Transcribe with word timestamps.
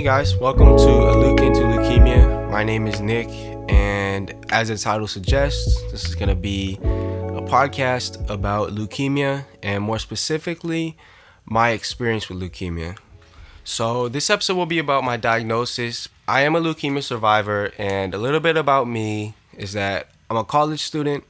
Hey 0.00 0.06
guys, 0.06 0.34
welcome 0.38 0.78
to 0.78 0.88
A 0.88 1.14
Leuk 1.14 1.42
into 1.42 1.60
Leukemia. 1.60 2.50
My 2.50 2.64
name 2.64 2.86
is 2.86 3.02
Nick, 3.02 3.28
and 3.68 4.34
as 4.48 4.68
the 4.68 4.78
title 4.78 5.06
suggests, 5.06 5.78
this 5.92 6.06
is 6.06 6.14
going 6.14 6.30
to 6.30 6.34
be 6.34 6.78
a 6.80 7.42
podcast 7.42 8.30
about 8.30 8.70
leukemia 8.70 9.44
and 9.62 9.84
more 9.84 9.98
specifically, 9.98 10.96
my 11.44 11.72
experience 11.72 12.30
with 12.30 12.40
leukemia. 12.40 12.96
So, 13.62 14.08
this 14.08 14.30
episode 14.30 14.56
will 14.56 14.64
be 14.64 14.78
about 14.78 15.04
my 15.04 15.18
diagnosis. 15.18 16.08
I 16.26 16.44
am 16.44 16.56
a 16.56 16.62
leukemia 16.62 17.02
survivor, 17.02 17.70
and 17.76 18.14
a 18.14 18.18
little 18.18 18.40
bit 18.40 18.56
about 18.56 18.88
me 18.88 19.34
is 19.58 19.74
that 19.74 20.08
I'm 20.30 20.38
a 20.38 20.44
college 20.44 20.80
student. 20.80 21.24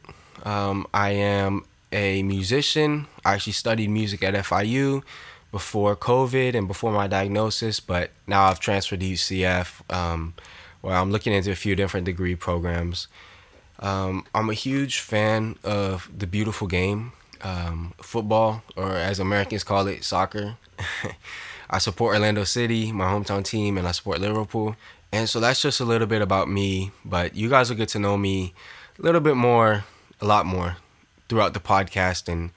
Um, 0.45 0.87
I 0.95 1.11
am 1.11 1.65
a 1.91 2.23
musician. 2.23 3.09
I 3.25 3.35
actually 3.35 3.55
studied 3.55 3.91
music 3.91 4.23
at 4.23 4.35
FIU 4.35 5.03
before 5.51 5.97
COVID 5.97 6.55
and 6.55 6.69
before 6.69 6.93
my 6.93 7.07
diagnosis, 7.07 7.81
but 7.81 8.11
now 8.27 8.45
I've 8.45 8.61
transferred 8.61 9.01
to 9.01 9.07
UCF, 9.07 9.83
um, 9.93 10.35
where 10.81 10.95
I'm 10.95 11.11
looking 11.11 11.33
into 11.33 11.51
a 11.51 11.57
few 11.57 11.75
different 11.75 12.07
degree 12.07 12.35
programs. 12.35 13.09
Um, 13.81 14.27
I'm 14.35 14.51
a 14.51 14.55
huge 14.55 15.01
fan 15.01 15.57
of 15.65 16.11
the 16.17 16.27
beautiful 16.27 16.67
game, 16.67 17.13
um, 17.43 17.95
football, 18.01 18.63
or 18.77 18.93
as 18.93 19.19
Americans 19.19 19.65
call 19.65 19.87
it, 19.89 20.05
soccer. 20.05 20.57
I 21.71 21.79
support 21.79 22.15
Orlando 22.15 22.45
City, 22.45 22.93
my 22.93 23.07
hometown 23.07 23.45
team, 23.45 23.79
and 23.79 23.87
I 23.87 23.93
support 23.93 24.21
Liverpool. 24.21 24.77
And 25.13 25.29
so 25.29 25.41
that's 25.41 25.61
just 25.61 25.81
a 25.81 25.85
little 25.85 26.07
bit 26.07 26.23
about 26.23 26.49
me, 26.49 26.93
but 27.05 27.35
you 27.35 27.49
guys 27.49 27.69
will 27.69 27.77
get 27.77 27.89
to 27.91 27.99
know 27.99 28.17
me 28.17 28.55
a 28.99 29.03
little 29.03 29.21
bit 29.21 29.37
more, 29.37 29.85
a 30.21 30.27
lot 30.27 30.47
more 30.47 30.77
throughout 31.29 31.55
the 31.55 31.61
podcast 31.61 32.29
and 32.29 32.51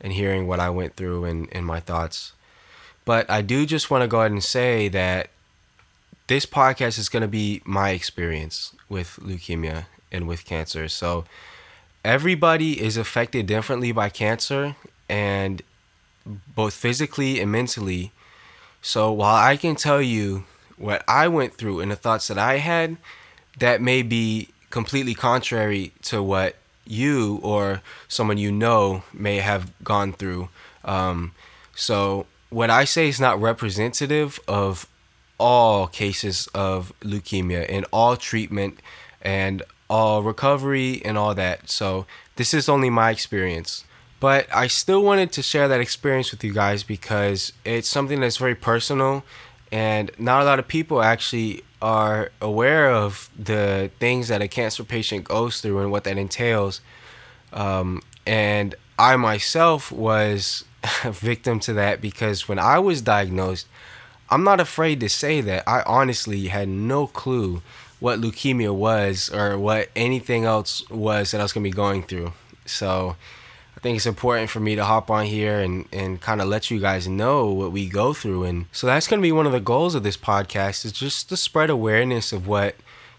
and 0.00 0.12
hearing 0.12 0.46
what 0.46 0.60
I 0.60 0.68
went 0.68 0.94
through 0.96 1.24
and, 1.24 1.48
and 1.52 1.64
my 1.64 1.80
thoughts. 1.80 2.32
But 3.06 3.30
I 3.30 3.40
do 3.40 3.64
just 3.64 3.90
want 3.90 4.02
to 4.02 4.08
go 4.08 4.20
ahead 4.20 4.32
and 4.32 4.44
say 4.44 4.88
that 4.88 5.30
this 6.26 6.44
podcast 6.44 6.98
is 6.98 7.08
going 7.08 7.22
to 7.22 7.28
be 7.28 7.62
my 7.64 7.90
experience 7.90 8.74
with 8.88 9.18
leukemia 9.22 9.86
and 10.12 10.26
with 10.28 10.44
cancer. 10.44 10.88
So 10.88 11.24
everybody 12.04 12.82
is 12.82 12.96
affected 12.96 13.46
differently 13.46 13.92
by 13.92 14.08
cancer 14.08 14.76
and 15.08 15.62
both 16.26 16.74
physically 16.74 17.40
and 17.40 17.50
mentally. 17.50 18.10
So 18.82 19.12
while 19.12 19.36
I 19.36 19.56
can 19.56 19.76
tell 19.76 20.02
you 20.02 20.44
what 20.76 21.04
I 21.06 21.28
went 21.28 21.54
through 21.54 21.80
and 21.80 21.92
the 21.92 21.96
thoughts 21.96 22.26
that 22.26 22.38
I 22.38 22.58
had, 22.58 22.96
that 23.58 23.80
may 23.80 24.02
be 24.02 24.48
completely 24.70 25.14
contrary 25.14 25.92
to 26.02 26.22
what 26.22 26.56
you 26.84 27.38
or 27.42 27.82
someone 28.08 28.36
you 28.36 28.50
know 28.50 29.04
may 29.12 29.36
have 29.36 29.70
gone 29.84 30.12
through. 30.12 30.48
Um, 30.84 31.32
so 31.74 32.26
what 32.50 32.70
I 32.70 32.84
say 32.84 33.08
is 33.08 33.20
not 33.20 33.40
representative 33.40 34.40
of 34.46 34.88
all 35.38 35.86
cases 35.86 36.48
of 36.54 36.92
leukemia 37.00 37.66
and 37.68 37.84
all 37.92 38.16
treatment 38.16 38.80
and 39.20 39.62
all 39.88 40.22
recovery 40.22 41.02
and 41.04 41.18
all 41.18 41.34
that. 41.34 41.68
So 41.70 42.06
this 42.36 42.54
is 42.54 42.68
only 42.68 42.90
my 42.90 43.10
experience. 43.10 43.84
But 44.18 44.46
I 44.54 44.66
still 44.66 45.02
wanted 45.02 45.32
to 45.32 45.42
share 45.42 45.68
that 45.68 45.80
experience 45.80 46.30
with 46.30 46.42
you 46.42 46.52
guys 46.52 46.82
because 46.82 47.52
it's 47.64 47.88
something 47.88 48.20
that's 48.20 48.38
very 48.38 48.54
personal 48.54 49.24
and 49.70 50.10
not 50.18 50.42
a 50.42 50.44
lot 50.44 50.58
of 50.58 50.68
people 50.68 51.02
actually 51.02 51.62
are 51.82 52.30
aware 52.40 52.90
of 52.90 53.28
the 53.38 53.90
things 53.98 54.28
that 54.28 54.40
a 54.40 54.48
cancer 54.48 54.84
patient 54.84 55.24
goes 55.24 55.60
through 55.60 55.80
and 55.80 55.90
what 55.90 56.04
that 56.04 56.16
entails. 56.16 56.80
Um, 57.52 58.02
and 58.26 58.74
I 58.98 59.16
myself 59.16 59.92
was 59.92 60.64
victim 61.04 61.60
to 61.60 61.72
that 61.74 62.00
because 62.00 62.48
when 62.48 62.58
I 62.58 62.78
was 62.78 63.02
diagnosed, 63.02 63.66
I'm 64.28 64.44
not 64.44 64.60
afraid 64.60 65.00
to 65.00 65.08
say 65.08 65.40
that 65.40 65.68
I 65.68 65.82
honestly 65.86 66.48
had 66.48 66.68
no 66.68 67.06
clue 67.06 67.62
what 68.00 68.20
leukemia 68.20 68.74
was 68.74 69.30
or 69.30 69.58
what 69.58 69.88
anything 69.96 70.44
else 70.44 70.88
was 70.90 71.30
that 71.30 71.40
I 71.40 71.44
was 71.44 71.52
going 71.52 71.64
to 71.64 71.70
be 71.70 71.74
going 71.74 72.02
through. 72.02 72.32
So 72.66 73.16
I 73.76 73.80
think 73.80 73.96
it's 73.96 74.06
important 74.06 74.50
for 74.50 74.60
me 74.60 74.74
to 74.74 74.84
hop 74.84 75.10
on 75.10 75.26
here 75.26 75.60
and, 75.60 75.86
and 75.92 76.20
kind 76.20 76.40
of 76.40 76.48
let 76.48 76.70
you 76.70 76.80
guys 76.80 77.06
know 77.06 77.46
what 77.46 77.72
we 77.72 77.88
go 77.88 78.12
through. 78.12 78.44
And 78.44 78.66
so 78.72 78.86
that's 78.86 79.06
going 79.06 79.20
to 79.20 79.26
be 79.26 79.32
one 79.32 79.46
of 79.46 79.52
the 79.52 79.60
goals 79.60 79.94
of 79.94 80.02
this 80.02 80.16
podcast 80.16 80.84
is 80.84 80.92
just 80.92 81.28
to 81.28 81.36
spread 81.36 81.70
awareness 81.70 82.32
of 82.32 82.46
what 82.46 82.76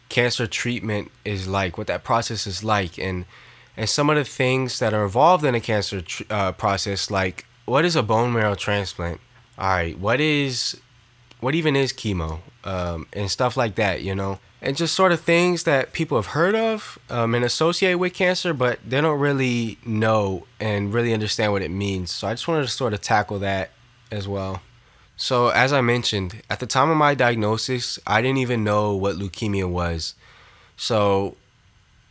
cancer 0.09 0.47
treatment 0.47 1.11
is 1.25 1.47
like, 1.47 1.77
what 1.77 1.87
that 1.87 2.03
process 2.03 2.45
is 2.47 2.63
like, 2.63 2.97
and 2.97 3.25
and 3.75 3.87
some 3.87 4.09
of 4.09 4.15
the 4.15 4.23
things 4.23 4.79
that 4.79 4.93
are 4.93 5.03
involved 5.03 5.45
in 5.45 5.53
a 5.53 5.59
cancer 5.59 6.01
tr- 6.01 6.23
uh, 6.31 6.51
process, 6.51 7.11
like 7.11 7.45
what 7.67 7.85
is 7.85 7.95
a 7.95 8.01
bone 8.01 8.33
marrow 8.33 8.55
transplant? 8.55 9.19
All 9.59 9.67
right, 9.69 9.99
what 9.99 10.19
is 10.19 10.79
what 11.39 11.53
even 11.53 11.75
is 11.75 11.93
chemo 11.93 12.39
um, 12.63 13.07
and 13.13 13.29
stuff 13.29 13.55
like 13.55 13.75
that, 13.75 14.01
you 14.01 14.15
know, 14.15 14.39
and 14.61 14.75
just 14.75 14.95
sort 14.95 15.11
of 15.11 15.19
things 15.19 15.63
that 15.63 15.93
people 15.93 16.17
have 16.17 16.27
heard 16.27 16.55
of 16.55 16.97
um, 17.09 17.35
and 17.35 17.45
associate 17.45 17.95
with 17.95 18.13
cancer, 18.13 18.53
but 18.53 18.79
they 18.87 18.99
don't 19.01 19.19
really 19.19 19.77
know 19.85 20.47
and 20.59 20.93
really 20.93 21.13
understand 21.13 21.51
what 21.51 21.61
it 21.61 21.69
means. 21.69 22.09
So 22.09 22.27
I 22.27 22.33
just 22.33 22.47
wanted 22.47 22.63
to 22.63 22.69
sort 22.69 22.93
of 22.93 23.01
tackle 23.01 23.37
that 23.39 23.69
as 24.11 24.27
well. 24.27 24.61
So 25.15 25.49
as 25.49 25.73
I 25.73 25.81
mentioned, 25.81 26.41
at 26.49 26.59
the 26.59 26.67
time 26.67 26.89
of 26.89 26.97
my 26.97 27.13
diagnosis, 27.13 27.99
I 28.07 28.21
didn't 28.21 28.37
even 28.37 28.63
know 28.63 28.95
what 28.95 29.15
leukemia 29.15 29.69
was. 29.69 30.15
So 30.75 31.35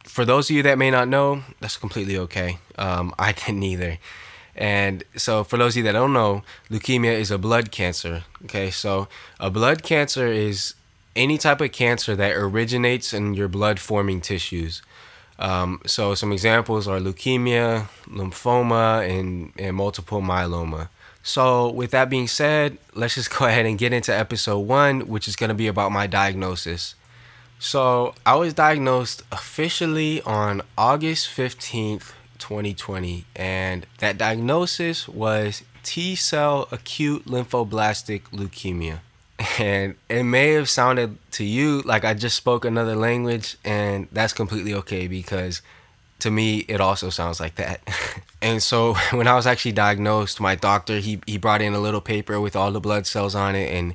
for 0.05 0.25
those 0.25 0.51
of 0.51 0.57
you 0.57 0.63
that 0.65 0.79
may 0.79 0.91
not 0.91 1.09
know, 1.09 1.43
that's 1.61 1.77
completely 1.77 2.19
okay. 2.19 2.59
Um, 2.77 3.15
I 3.19 3.33
didn't 3.33 3.63
either. 3.63 3.99
And 4.57 5.05
so, 5.17 5.45
for 5.45 5.59
those 5.59 5.75
of 5.75 5.79
you 5.79 5.83
that 5.85 5.93
don't 5.93 6.15
know, 6.15 6.43
leukemia 6.71 7.13
is 7.13 7.31
a 7.31 7.37
blood 7.37 7.71
cancer. 7.71 8.25
Okay, 8.45 8.71
so 8.71 9.07
a 9.39 9.51
blood 9.51 9.83
cancer 9.83 10.27
is 10.27 10.75
any 11.15 11.37
type 11.37 11.61
of 11.61 11.73
cancer 11.73 12.17
that 12.17 12.33
originates 12.33 13.13
in 13.13 13.35
your 13.35 13.49
blood 13.49 13.79
forming 13.79 14.21
tissues. 14.21 14.83
Um, 15.39 15.83
so, 15.85 16.15
some 16.15 16.33
examples 16.33 16.89
are 16.89 16.99
leukemia, 16.99 17.89
lymphoma, 18.07 19.07
and, 19.07 19.53
and 19.59 19.77
multiple 19.77 20.23
myeloma. 20.23 20.89
So, 21.23 21.71
with 21.71 21.91
that 21.91 22.09
being 22.09 22.29
said, 22.29 22.79
let's 22.95 23.17
just 23.17 23.31
go 23.39 23.45
ahead 23.45 23.67
and 23.67 23.77
get 23.77 23.93
into 23.93 24.17
episode 24.17 24.61
one, 24.61 25.01
which 25.03 25.29
is 25.29 25.37
going 25.37 25.49
to 25.49 25.55
be 25.55 25.67
about 25.67 25.93
my 25.93 26.07
diagnosis. 26.07 26.95
So, 27.59 28.15
I 28.25 28.37
was 28.37 28.55
diagnosed 28.55 29.23
officially 29.31 30.23
on 30.23 30.63
August 30.79 31.29
15th, 31.29 32.13
2020, 32.39 33.25
and 33.35 33.87
that 33.99 34.19
diagnosis 34.19 35.09
was 35.09 35.63
T 35.83 36.15
cell 36.15 36.69
acute 36.73 37.27
lymphoblastic 37.27 38.23
leukemia. 38.33 39.01
And 39.59 39.97
it 40.09 40.23
may 40.23 40.53
have 40.53 40.69
sounded 40.69 41.19
to 41.33 41.45
you 41.45 41.83
like 41.83 42.05
I 42.05 42.15
just 42.15 42.37
spoke 42.37 42.65
another 42.65 42.97
language, 42.97 43.57
and 43.65 44.09
that's 44.13 44.33
completely 44.33 44.75
okay 44.75 45.07
because 45.09 45.63
to 46.21 46.31
me 46.31 46.65
it 46.69 46.81
also 46.81 47.11
sounds 47.11 47.41
like 47.41 47.57
that. 47.57 47.81
and 48.43 48.63
so 48.63 48.95
when 49.11 49.29
I 49.29 49.35
was 49.35 49.47
actually 49.47 49.73
diagnosed, 49.73 50.41
my 50.41 50.55
doctor 50.55 50.99
he 50.99 51.21
he 51.27 51.39
brought 51.39 51.63
in 51.63 51.75
a 51.75 51.81
little 51.81 52.01
paper 52.01 52.41
with 52.41 52.57
all 52.57 52.73
the 52.73 52.81
blood 52.81 53.07
cells 53.07 53.35
on 53.35 53.55
it 53.55 53.73
and 53.73 53.95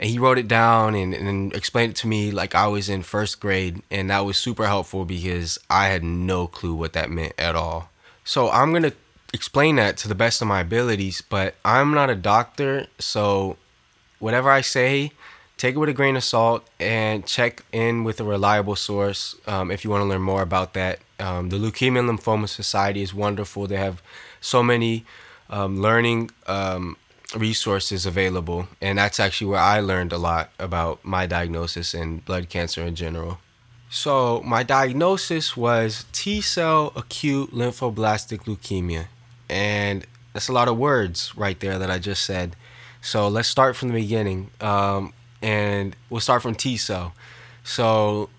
and 0.00 0.08
he 0.08 0.18
wrote 0.18 0.38
it 0.38 0.48
down 0.48 0.94
and, 0.94 1.12
and 1.12 1.54
explained 1.54 1.90
it 1.90 1.96
to 1.96 2.08
me 2.08 2.30
like 2.30 2.54
I 2.54 2.66
was 2.66 2.88
in 2.88 3.02
first 3.02 3.38
grade, 3.38 3.82
and 3.90 4.08
that 4.10 4.20
was 4.20 4.38
super 4.38 4.66
helpful 4.66 5.04
because 5.04 5.58
I 5.68 5.88
had 5.88 6.02
no 6.02 6.46
clue 6.46 6.74
what 6.74 6.94
that 6.94 7.10
meant 7.10 7.34
at 7.38 7.54
all. 7.54 7.90
So 8.24 8.50
I'm 8.50 8.72
gonna 8.72 8.94
explain 9.34 9.76
that 9.76 9.98
to 9.98 10.08
the 10.08 10.14
best 10.14 10.40
of 10.40 10.48
my 10.48 10.62
abilities, 10.62 11.22
but 11.22 11.54
I'm 11.66 11.92
not 11.92 12.08
a 12.08 12.14
doctor, 12.14 12.86
so 12.98 13.58
whatever 14.18 14.50
I 14.50 14.62
say, 14.62 15.12
take 15.58 15.74
it 15.74 15.78
with 15.78 15.90
a 15.90 15.92
grain 15.92 16.16
of 16.16 16.24
salt 16.24 16.66
and 16.80 17.26
check 17.26 17.62
in 17.70 18.02
with 18.02 18.18
a 18.20 18.24
reliable 18.24 18.76
source 18.76 19.36
um, 19.46 19.70
if 19.70 19.84
you 19.84 19.90
want 19.90 20.00
to 20.00 20.06
learn 20.06 20.22
more 20.22 20.40
about 20.40 20.72
that. 20.72 21.00
Um, 21.18 21.50
the 21.50 21.58
Leukemia 21.58 21.98
and 21.98 22.18
Lymphoma 22.18 22.48
Society 22.48 23.02
is 23.02 23.12
wonderful. 23.12 23.66
They 23.66 23.76
have 23.76 24.02
so 24.40 24.62
many 24.62 25.04
um, 25.50 25.82
learning 25.82 26.30
um, 26.46 26.96
resources 27.36 28.06
available. 28.06 28.68
And 28.80 28.98
that's 28.98 29.20
actually 29.20 29.48
where 29.48 29.60
I 29.60 29.80
learned 29.80 30.12
a 30.12 30.18
lot 30.18 30.50
about 30.58 31.04
my 31.04 31.26
diagnosis 31.26 31.94
and 31.94 32.24
blood 32.24 32.48
cancer 32.48 32.82
in 32.82 32.94
general. 32.94 33.38
So, 33.92 34.40
my 34.44 34.62
diagnosis 34.62 35.56
was 35.56 36.06
T 36.12 36.40
cell 36.40 36.92
acute 36.94 37.52
lymphoblastic 37.52 38.44
leukemia. 38.44 39.06
And 39.48 40.06
that's 40.32 40.48
a 40.48 40.52
lot 40.52 40.68
of 40.68 40.78
words 40.78 41.36
right 41.36 41.58
there 41.58 41.76
that 41.78 41.90
I 41.90 41.98
just 41.98 42.22
said. 42.22 42.54
So, 43.00 43.26
let's 43.26 43.48
start 43.48 43.74
from 43.74 43.88
the 43.88 43.94
beginning. 43.94 44.50
Um, 44.60 45.12
and 45.42 45.96
we'll 46.08 46.20
start 46.20 46.42
from 46.42 46.54
T 46.54 46.76
cell. 46.76 47.14
So, 47.64 48.30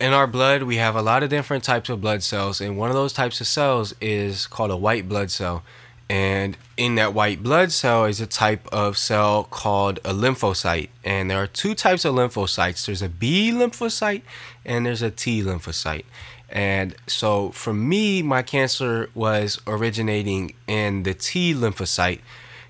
in 0.00 0.12
our 0.12 0.26
blood, 0.26 0.62
we 0.62 0.76
have 0.76 0.96
a 0.96 1.02
lot 1.02 1.22
of 1.22 1.30
different 1.30 1.64
types 1.64 1.88
of 1.88 2.00
blood 2.00 2.22
cells. 2.22 2.60
And 2.60 2.78
one 2.78 2.88
of 2.90 2.96
those 2.96 3.12
types 3.12 3.40
of 3.40 3.46
cells 3.46 3.94
is 4.00 4.46
called 4.46 4.70
a 4.70 4.76
white 4.76 5.08
blood 5.08 5.30
cell. 5.30 5.62
And 6.08 6.56
in 6.76 6.94
that 6.96 7.14
white 7.14 7.42
blood 7.42 7.72
cell 7.72 8.04
is 8.04 8.20
a 8.20 8.26
type 8.26 8.68
of 8.72 8.96
cell 8.96 9.44
called 9.44 9.98
a 10.04 10.12
lymphocyte. 10.12 10.88
And 11.04 11.30
there 11.30 11.42
are 11.42 11.48
two 11.48 11.74
types 11.74 12.04
of 12.04 12.14
lymphocytes 12.14 12.86
there's 12.86 13.02
a 13.02 13.08
B 13.08 13.50
lymphocyte 13.52 14.22
and 14.64 14.86
there's 14.86 15.02
a 15.02 15.10
T 15.10 15.42
lymphocyte. 15.42 16.04
And 16.48 16.94
so 17.08 17.50
for 17.50 17.74
me, 17.74 18.22
my 18.22 18.42
cancer 18.42 19.10
was 19.14 19.60
originating 19.66 20.54
in 20.68 21.02
the 21.02 21.14
T 21.14 21.54
lymphocyte. 21.54 22.20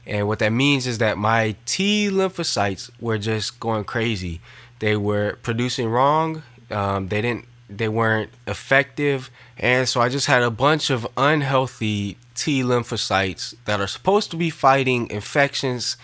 And 0.07 0.29
what 0.29 0.39
that 0.39 0.53
means 0.53 0.87
is 0.87 0.99
that 0.99 1.19
my 1.19 1.57
T 1.67 2.09
lymphocytes 2.11 2.91
were 3.01 3.19
just 3.19 3.61
going 3.61 3.85
crazy. 3.85 4.41
They 4.79 4.97
were 4.97 5.39
producing 5.43 5.89
wrong. 5.89 6.43
Um, 6.71 7.09
they 7.09 7.21
didn't. 7.21 7.47
They 7.69 7.89
weren't 7.89 8.31
effective, 8.47 9.31
and 9.59 9.89
so 9.89 10.01
I 10.01 10.09
just 10.09 10.27
had 10.27 10.43
a 10.43 10.51
bunch 10.51 10.89
of 10.91 11.07
unhealthy 11.17 12.17
T 12.35 12.63
lymphocytes 12.63 13.55
that 13.65 13.81
are 13.81 13.89
supposed 13.89 14.31
to 14.31 14.37
be 14.37 14.51
fighting 14.51 15.11
infections, 15.11 15.97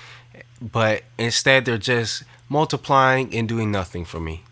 but 0.60 1.02
instead 1.18 1.64
they're 1.64 1.78
just 1.78 2.24
multiplying 2.48 3.34
and 3.34 3.48
doing 3.48 3.70
nothing 3.70 4.04
for 4.04 4.18
me. 4.18 4.42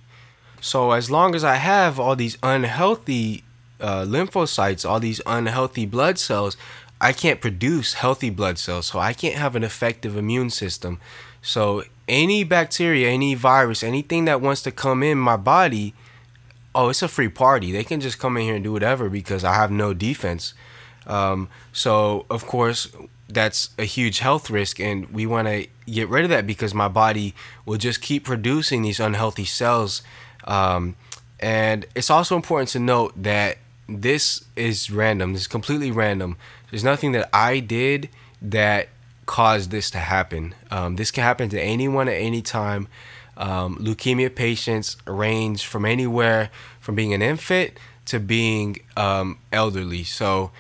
So 0.61 0.93
as 0.93 1.11
long 1.11 1.35
as 1.35 1.43
I 1.43 1.57
have 1.57 1.99
all 1.99 2.15
these 2.15 2.37
unhealthy 2.43 3.45
uh, 3.81 4.05
lymphocytes, 4.05 4.89
all 4.89 5.01
these 5.01 5.21
unhealthy 5.27 5.87
blood 5.87 6.19
cells, 6.19 6.57
I 7.01 7.13
can't 7.13 7.41
produce 7.41 7.95
healthy 7.95 8.31
blood 8.31 8.59
cells. 8.59 8.87
So 8.87 8.99
I 8.99 9.15
can't 9.15 9.37
have 9.37 9.57
an 9.57 9.65
effective 9.65 10.17
immune 10.17 10.51
system. 10.51 11.01
So 11.43 11.85
any 12.07 12.45
bacteria, 12.45 13.09
any 13.09 13.35
virus, 13.35 13.83
anything 13.83 14.27
that 14.27 14.41
wants 14.41 14.63
to 14.63 14.71
come 14.71 15.03
in 15.03 15.17
my 15.19 15.37
body, 15.37 15.95
oh, 16.75 16.89
it's 16.89 17.03
a 17.03 17.09
free 17.09 17.29
party. 17.29 17.73
They 17.73 17.85
can 17.85 18.01
just 18.01 18.19
come 18.19 18.37
in 18.37 18.45
here 18.45 18.55
and 18.55 18.65
do 18.65 18.73
whatever 18.73 19.09
because 19.09 19.45
I 19.45 19.55
have 19.55 19.71
no 19.71 19.93
defense. 19.95 20.55
Um, 21.07 21.49
so 21.73 22.27
of 22.31 22.47
course 22.47 22.89
that's 23.29 23.71
a 23.79 23.85
huge 23.85 24.19
health 24.19 24.51
risk, 24.51 24.81
and 24.81 25.09
we 25.11 25.27
want 25.27 25.49
to 25.49 25.67
get 25.87 26.09
rid 26.09 26.25
of 26.25 26.31
that 26.31 26.47
because 26.47 26.75
my 26.75 26.89
body 26.89 27.35
will 27.65 27.79
just 27.79 28.01
keep 28.01 28.25
producing 28.25 28.83
these 28.83 29.01
unhealthy 29.01 29.45
cells. 29.45 30.03
Um, 30.45 30.97
and 31.39 31.87
it's 31.95 32.11
also 32.11 32.37
important 32.37 32.69
to 32.71 32.79
note 32.79 33.13
that 33.23 33.59
this 33.89 34.45
is 34.57 34.91
random. 34.91 35.33
This 35.33 35.43
is 35.43 35.49
completely 35.49 35.91
random. 35.91 36.37
There's 36.71 36.85
nothing 36.85 37.13
that 37.13 37.29
I 37.33 37.61
did 37.61 38.09
that 38.43 38.89
caused 39.27 39.71
this 39.71 39.91
to 39.91 39.99
happen. 39.99 40.55
Um, 40.71 40.97
this 40.97 41.11
can 41.11 41.25
happen 41.25 41.49
to 41.51 41.61
anyone 41.61 42.09
at 42.09 42.15
any 42.15 42.43
time. 42.43 42.89
Um, 43.41 43.77
leukemia 43.79 44.35
patients 44.35 44.99
range 45.07 45.67
from 45.67 45.85
anywhere 45.85 46.51
from 46.79 46.95
being 46.95 47.15
an 47.15 47.23
infant 47.23 47.73
to 48.05 48.21
being 48.21 48.81
um, 48.97 49.39
elderly. 49.51 50.05
So 50.05 50.53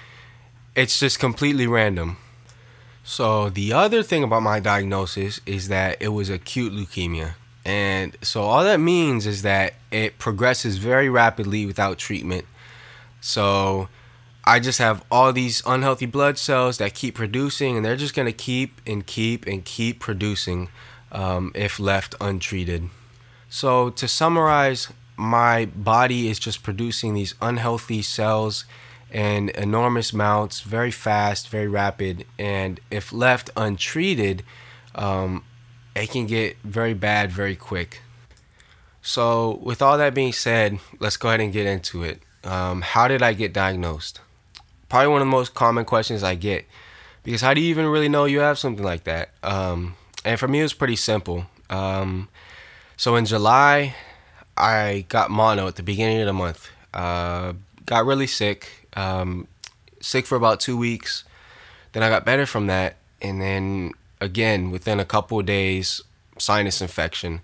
it's 0.75 0.99
just 0.99 1.19
completely 1.19 1.67
random. 1.67 2.17
So 3.05 3.51
the 3.51 3.73
other 3.73 4.03
thing 4.03 4.23
about 4.23 4.43
my 4.43 4.61
diagnosis 4.61 5.41
is 5.45 5.69
that 5.69 5.99
it 6.01 6.09
was 6.09 6.31
acute 6.31 6.73
leukemia. 6.73 7.35
And 7.65 8.17
so 8.23 8.43
all 8.43 8.65
that 8.65 8.81
means 8.81 9.27
is 9.27 9.43
that 9.43 9.75
it 9.91 10.19
progresses 10.19 10.79
very 10.79 11.11
rapidly 11.11 11.67
without 11.67 11.99
treatment. 11.99 12.47
So 13.21 13.89
I 14.45 14.61
just 14.61 14.79
have 14.79 15.05
all 15.11 15.33
these 15.33 15.63
unhealthy 15.67 16.07
blood 16.07 16.39
cells 16.39 16.79
that 16.79 16.95
keep 16.95 17.15
producing, 17.15 17.77
and 17.77 17.85
they're 17.85 17.97
just 17.97 18.15
going 18.15 18.27
to 18.27 18.33
keep 18.33 18.81
and 18.87 19.07
keep 19.07 19.47
and 19.47 19.65
keep 19.65 20.01
producing 20.01 20.69
um, 21.13 21.53
if 21.55 21.79
left 21.79 22.15
untreated. 22.21 22.89
So 23.49 23.91
to 23.91 24.07
summarize, 24.07 24.89
my 25.17 25.67
body 25.67 26.29
is 26.29 26.39
just 26.39 26.63
producing 26.63 27.15
these 27.15 27.35
unhealthy 27.43 28.03
cells 28.03 28.65
in 29.13 29.51
enormous 29.51 30.13
amounts, 30.13 30.61
very 30.61 30.91
fast, 30.91 31.49
very 31.49 31.69
rapid, 31.69 32.25
and 32.39 32.81
if 32.91 33.13
left 33.13 33.51
untreated, 33.57 34.45
um, 34.95 35.45
it 35.97 36.11
can 36.11 36.27
get 36.27 36.57
very 36.63 36.95
bad 36.95 37.33
very 37.33 37.57
quick. 37.57 38.03
So, 39.03 39.59
with 39.63 39.83
all 39.83 39.99
that 39.99 40.15
being 40.15 40.33
said, 40.33 40.79
let's 41.01 41.17
go 41.17 41.29
ahead 41.29 41.41
and 41.41 41.53
get 41.53 41.67
into 41.67 42.05
it. 42.05 42.21
Um, 42.45 42.83
how 42.83 43.09
did 43.09 43.23
I 43.23 43.33
get 43.33 43.53
diagnosed? 43.53 44.21
Probably 44.89 45.09
one 45.09 45.23
of 45.23 45.27
the 45.27 45.31
most 45.31 45.55
common 45.55 45.85
questions 45.85 46.23
I 46.23 46.35
get 46.35 46.67
because 47.23 47.41
how 47.41 47.55
do 47.55 47.61
you 47.61 47.69
even 47.69 47.87
really 47.87 48.09
know 48.09 48.25
you 48.25 48.41
have 48.41 48.59
something 48.59 48.85
like 48.85 49.05
that? 49.05 49.31
Um, 49.43 49.97
and 50.25 50.39
for 50.39 50.49
me, 50.49 50.61
it 50.61 50.65
was 50.65 50.75
pretty 50.75 50.97
simple. 50.97 51.47
Um, 51.69 52.29
so, 52.97 53.17
in 53.17 53.25
July, 53.25 53.95
I 54.57 55.07
got 55.09 55.31
mono 55.31 55.67
at 55.67 55.77
the 55.77 55.83
beginning 55.83 56.21
of 56.21 56.27
the 56.27 56.33
month. 56.33 56.69
Uh, 56.93 57.55
got 57.87 58.05
really 58.05 58.27
sick 58.27 58.81
um, 58.95 59.47
sick 60.01 60.27
for 60.27 60.37
about 60.37 60.61
two 60.61 60.77
weeks. 60.77 61.25
Then 61.93 62.03
I 62.03 62.09
got 62.09 62.25
better 62.25 62.47
from 62.47 62.67
that, 62.69 62.97
and 63.21 63.41
then 63.41 63.93
again 64.21 64.71
within 64.71 65.01
a 65.01 65.05
couple 65.05 65.39
of 65.41 65.47
days, 65.47 66.03
sinus 66.39 66.81
infection. 66.81 67.41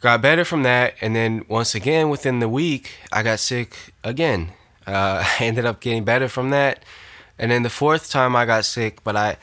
Got 0.00 0.20
better 0.20 0.44
from 0.44 0.64
that, 0.64 0.94
and 1.00 1.14
then 1.14 1.44
once 1.48 1.74
again 1.74 2.10
within 2.10 2.40
the 2.40 2.48
week, 2.48 2.94
I 3.12 3.22
got 3.22 3.38
sick 3.38 3.92
again. 4.02 4.52
Uh, 4.86 5.24
I 5.40 5.44
ended 5.44 5.64
up 5.64 5.80
getting 5.80 6.04
better 6.04 6.28
from 6.28 6.50
that, 6.50 6.84
and 7.38 7.50
then 7.50 7.62
the 7.62 7.70
fourth 7.70 8.10
time 8.10 8.34
I 8.34 8.44
got 8.44 8.64
sick, 8.64 9.04
but 9.04 9.16
I, 9.16 9.36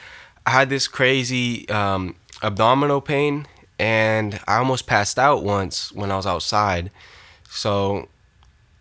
I 0.46 0.52
had 0.52 0.70
this 0.70 0.88
crazy 0.88 1.70
um, 1.70 2.16
abdominal 2.42 3.02
pain, 3.02 3.48
and 3.78 4.40
I 4.48 4.58
almost 4.58 4.88
passed 4.88 5.18
out 5.18 5.44
once 5.44 5.92
when 5.92 6.12
I 6.12 6.18
was 6.18 6.28
outside. 6.28 6.92
So 7.50 8.08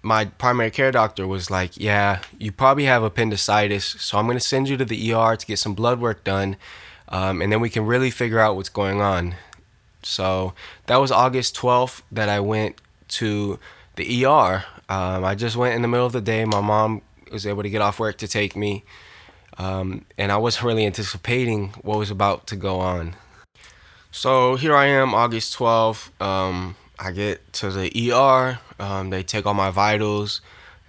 my 0.02 0.26
primary 0.26 0.70
care 0.70 0.92
doctor 0.92 1.26
was 1.26 1.50
like, 1.50 1.76
"Yeah, 1.76 2.20
you 2.38 2.52
probably 2.52 2.84
have 2.84 3.02
appendicitis, 3.02 3.84
so 3.84 4.18
I'm 4.18 4.26
going 4.26 4.38
to 4.38 4.44
send 4.44 4.68
you 4.68 4.76
to 4.76 4.84
the 4.84 5.12
ER 5.12 5.36
to 5.36 5.46
get 5.46 5.58
some 5.58 5.74
blood 5.74 6.00
work 6.00 6.24
done, 6.24 6.56
um, 7.08 7.42
and 7.42 7.52
then 7.52 7.60
we 7.60 7.70
can 7.70 7.86
really 7.86 8.10
figure 8.10 8.38
out 8.38 8.56
what's 8.56 8.68
going 8.68 9.00
on." 9.00 9.34
So 10.02 10.54
that 10.86 10.96
was 10.96 11.10
August 11.10 11.56
12th 11.56 12.02
that 12.12 12.28
I 12.28 12.40
went 12.40 12.80
to 13.08 13.58
the 13.96 14.24
ER. 14.24 14.64
Um, 14.88 15.24
I 15.24 15.34
just 15.34 15.56
went 15.56 15.74
in 15.74 15.82
the 15.82 15.88
middle 15.88 16.06
of 16.06 16.12
the 16.12 16.20
day. 16.20 16.44
My 16.44 16.60
mom 16.60 17.02
was 17.32 17.46
able 17.46 17.62
to 17.62 17.70
get 17.70 17.82
off 17.82 17.98
work 17.98 18.16
to 18.18 18.28
take 18.28 18.56
me, 18.56 18.84
um, 19.58 20.04
and 20.16 20.32
I 20.32 20.36
wasn't 20.36 20.64
really 20.66 20.86
anticipating 20.86 21.70
what 21.82 21.98
was 21.98 22.10
about 22.10 22.46
to 22.48 22.56
go 22.56 22.80
on. 22.80 23.16
So 24.10 24.56
here 24.56 24.74
I 24.74 24.86
am, 24.86 25.14
August 25.14 25.56
12th. 25.58 26.10
Um, 26.20 26.76
I 26.98 27.12
get 27.12 27.52
to 27.54 27.70
the 27.70 28.12
ER. 28.12 28.58
Um, 28.78 29.10
they 29.10 29.22
take 29.22 29.44
all 29.44 29.54
my 29.54 29.70
vitals, 29.70 30.40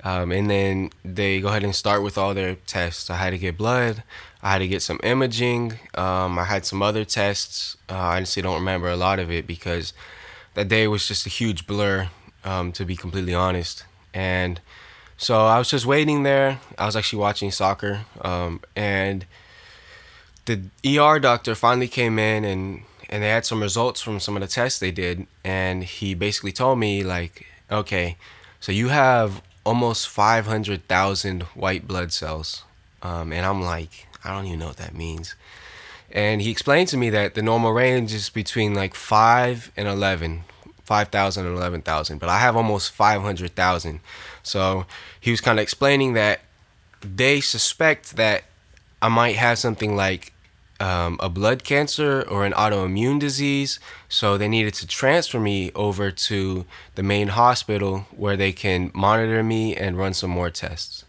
um, 0.03 0.31
and 0.31 0.49
then 0.49 0.91
they 1.03 1.41
go 1.41 1.49
ahead 1.49 1.63
and 1.63 1.75
start 1.75 2.01
with 2.01 2.17
all 2.17 2.33
their 2.33 2.55
tests. 2.65 3.09
I 3.09 3.17
had 3.17 3.31
to 3.31 3.37
get 3.37 3.57
blood. 3.57 4.03
I 4.41 4.53
had 4.53 4.59
to 4.59 4.67
get 4.67 4.81
some 4.81 4.99
imaging. 5.03 5.73
Um, 5.95 6.39
I 6.39 6.45
had 6.45 6.65
some 6.65 6.81
other 6.81 7.03
tests. 7.03 7.75
Uh, 7.89 7.95
I 7.95 8.17
honestly 8.17 8.41
don't 8.41 8.55
remember 8.55 8.87
a 8.87 8.95
lot 8.95 9.19
of 9.19 9.29
it 9.29 9.45
because 9.45 9.91
that 10.53 10.69
day 10.69 10.87
was 10.87 11.05
just 11.05 11.25
a 11.25 11.29
huge 11.29 11.67
blur, 11.67 12.09
um, 12.45 12.71
to 12.71 12.85
be 12.85 12.95
completely 12.95 13.35
honest. 13.35 13.83
And 14.13 14.61
so 15.17 15.45
I 15.45 15.57
was 15.57 15.69
just 15.69 15.85
waiting 15.85 16.23
there. 16.23 16.61
I 16.77 16.85
was 16.85 16.95
actually 16.95 17.19
watching 17.19 17.51
soccer, 17.51 18.05
um, 18.21 18.61
and 18.77 19.25
the 20.45 20.61
ER 20.85 21.19
doctor 21.19 21.53
finally 21.53 21.89
came 21.89 22.17
in 22.17 22.45
and 22.45 22.83
and 23.09 23.23
they 23.23 23.29
had 23.29 23.45
some 23.45 23.61
results 23.61 24.01
from 24.01 24.19
some 24.19 24.37
of 24.37 24.41
the 24.41 24.47
tests 24.47 24.79
they 24.79 24.91
did 24.91 25.25
and 25.43 25.83
he 25.83 26.13
basically 26.13 26.51
told 26.51 26.79
me 26.79 27.03
like 27.03 27.45
okay 27.71 28.15
so 28.59 28.71
you 28.71 28.89
have 28.89 29.41
almost 29.65 30.07
500000 30.09 31.43
white 31.43 31.87
blood 31.87 32.11
cells. 32.11 32.63
Um, 33.01 33.31
and 33.31 33.45
i'm 33.45 33.61
like 33.61 34.07
i 34.23 34.33
don't 34.33 34.45
even 34.45 34.59
know 34.59 34.67
what 34.67 34.77
that 34.77 34.93
means. 34.93 35.35
And 36.11 36.41
he 36.41 36.49
explained 36.49 36.87
to 36.89 36.97
me 36.97 37.11
that 37.11 37.35
the 37.35 37.43
normal 37.43 37.71
range 37.71 38.13
is 38.13 38.29
between 38.29 38.73
like 38.73 38.95
5 38.95 39.71
and 39.77 39.87
11 39.87 40.43
5000 40.83 41.45
and 41.45 41.55
11000 41.55 42.17
but 42.17 42.29
i 42.29 42.39
have 42.39 42.55
almost 42.55 42.91
500000 42.91 43.99
so 44.41 44.87
he 45.21 45.29
was 45.29 45.39
kind 45.39 45.59
of 45.59 45.63
explaining 45.63 46.13
that 46.13 46.41
they 47.01 47.41
suspect 47.41 48.15
that 48.15 48.43
i 48.99 49.07
might 49.07 49.35
have 49.35 49.59
something 49.59 49.95
like 49.95 50.33
um, 50.79 51.17
a 51.19 51.29
blood 51.29 51.63
cancer 51.63 52.23
or 52.29 52.45
an 52.45 52.53
autoimmune 52.53 53.19
disease. 53.19 53.79
So 54.07 54.37
they 54.37 54.47
needed 54.47 54.73
to 54.75 54.87
transfer 54.87 55.39
me 55.39 55.71
over 55.75 56.11
to 56.11 56.65
the 56.95 57.03
main 57.03 57.29
hospital 57.29 58.07
where 58.11 58.37
they 58.37 58.51
can 58.51 58.91
monitor 58.93 59.43
me 59.43 59.75
and 59.75 59.97
run 59.97 60.13
some 60.13 60.29
more 60.29 60.49
tests. 60.49 61.05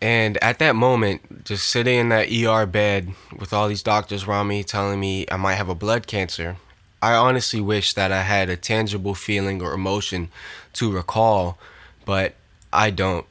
And 0.00 0.36
at 0.42 0.58
that 0.58 0.76
moment, 0.76 1.44
just 1.44 1.66
sitting 1.68 1.98
in 1.98 2.08
that 2.10 2.30
ER 2.30 2.66
bed 2.66 3.14
with 3.38 3.52
all 3.52 3.68
these 3.68 3.82
doctors 3.82 4.24
around 4.24 4.48
me 4.48 4.62
telling 4.62 5.00
me 5.00 5.26
I 5.30 5.36
might 5.36 5.54
have 5.54 5.70
a 5.70 5.74
blood 5.74 6.06
cancer, 6.06 6.56
I 7.02 7.14
honestly 7.14 7.60
wish 7.60 7.94
that 7.94 8.12
I 8.12 8.22
had 8.22 8.48
a 8.48 8.56
tangible 8.56 9.14
feeling 9.14 9.62
or 9.62 9.72
emotion 9.72 10.28
to 10.74 10.92
recall, 10.92 11.58
but 12.04 12.34
I 12.72 12.90
don't. 12.90 13.26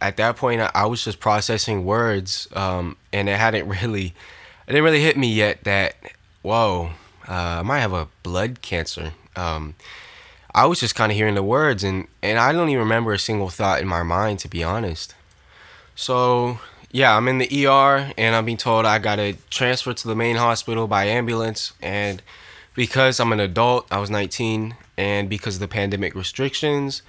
At 0.00 0.16
that 0.16 0.36
point, 0.36 0.60
I 0.60 0.86
was 0.86 1.04
just 1.04 1.18
processing 1.18 1.84
words, 1.84 2.48
um, 2.52 2.96
and 3.12 3.28
it 3.28 3.36
hadn't 3.36 3.68
really 3.82 4.14
it 4.68 4.72
didn't 4.72 4.84
really 4.84 5.00
hit 5.00 5.16
me 5.16 5.32
yet 5.32 5.64
that 5.64 5.96
whoa, 6.42 6.90
uh, 7.26 7.32
I 7.32 7.62
might 7.62 7.80
have 7.80 7.94
a 7.94 8.08
blood 8.22 8.60
cancer. 8.60 9.12
Um, 9.34 9.74
I 10.54 10.66
was 10.66 10.78
just 10.78 10.94
kind 10.94 11.10
of 11.10 11.16
hearing 11.16 11.36
the 11.36 11.42
words, 11.42 11.82
and 11.82 12.06
and 12.22 12.38
I 12.38 12.52
don't 12.52 12.68
even 12.68 12.80
remember 12.80 13.14
a 13.14 13.18
single 13.18 13.48
thought 13.48 13.80
in 13.80 13.88
my 13.88 14.02
mind 14.02 14.40
to 14.40 14.48
be 14.48 14.62
honest. 14.62 15.14
So 15.96 16.60
yeah, 16.90 17.16
I'm 17.16 17.28
in 17.28 17.38
the 17.38 17.66
ER, 17.66 18.12
and 18.18 18.36
I'm 18.36 18.44
being 18.44 18.58
told 18.58 18.84
I 18.84 18.98
gotta 18.98 19.38
transfer 19.48 19.94
to 19.94 20.08
the 20.08 20.14
main 20.14 20.36
hospital 20.36 20.86
by 20.86 21.04
ambulance, 21.06 21.72
and 21.80 22.22
because 22.74 23.18
I'm 23.20 23.32
an 23.32 23.40
adult, 23.40 23.86
I 23.90 23.98
was 23.98 24.10
19, 24.10 24.76
and 24.98 25.30
because 25.30 25.54
of 25.54 25.60
the 25.60 25.68
pandemic 25.68 26.14
restrictions, 26.14 27.00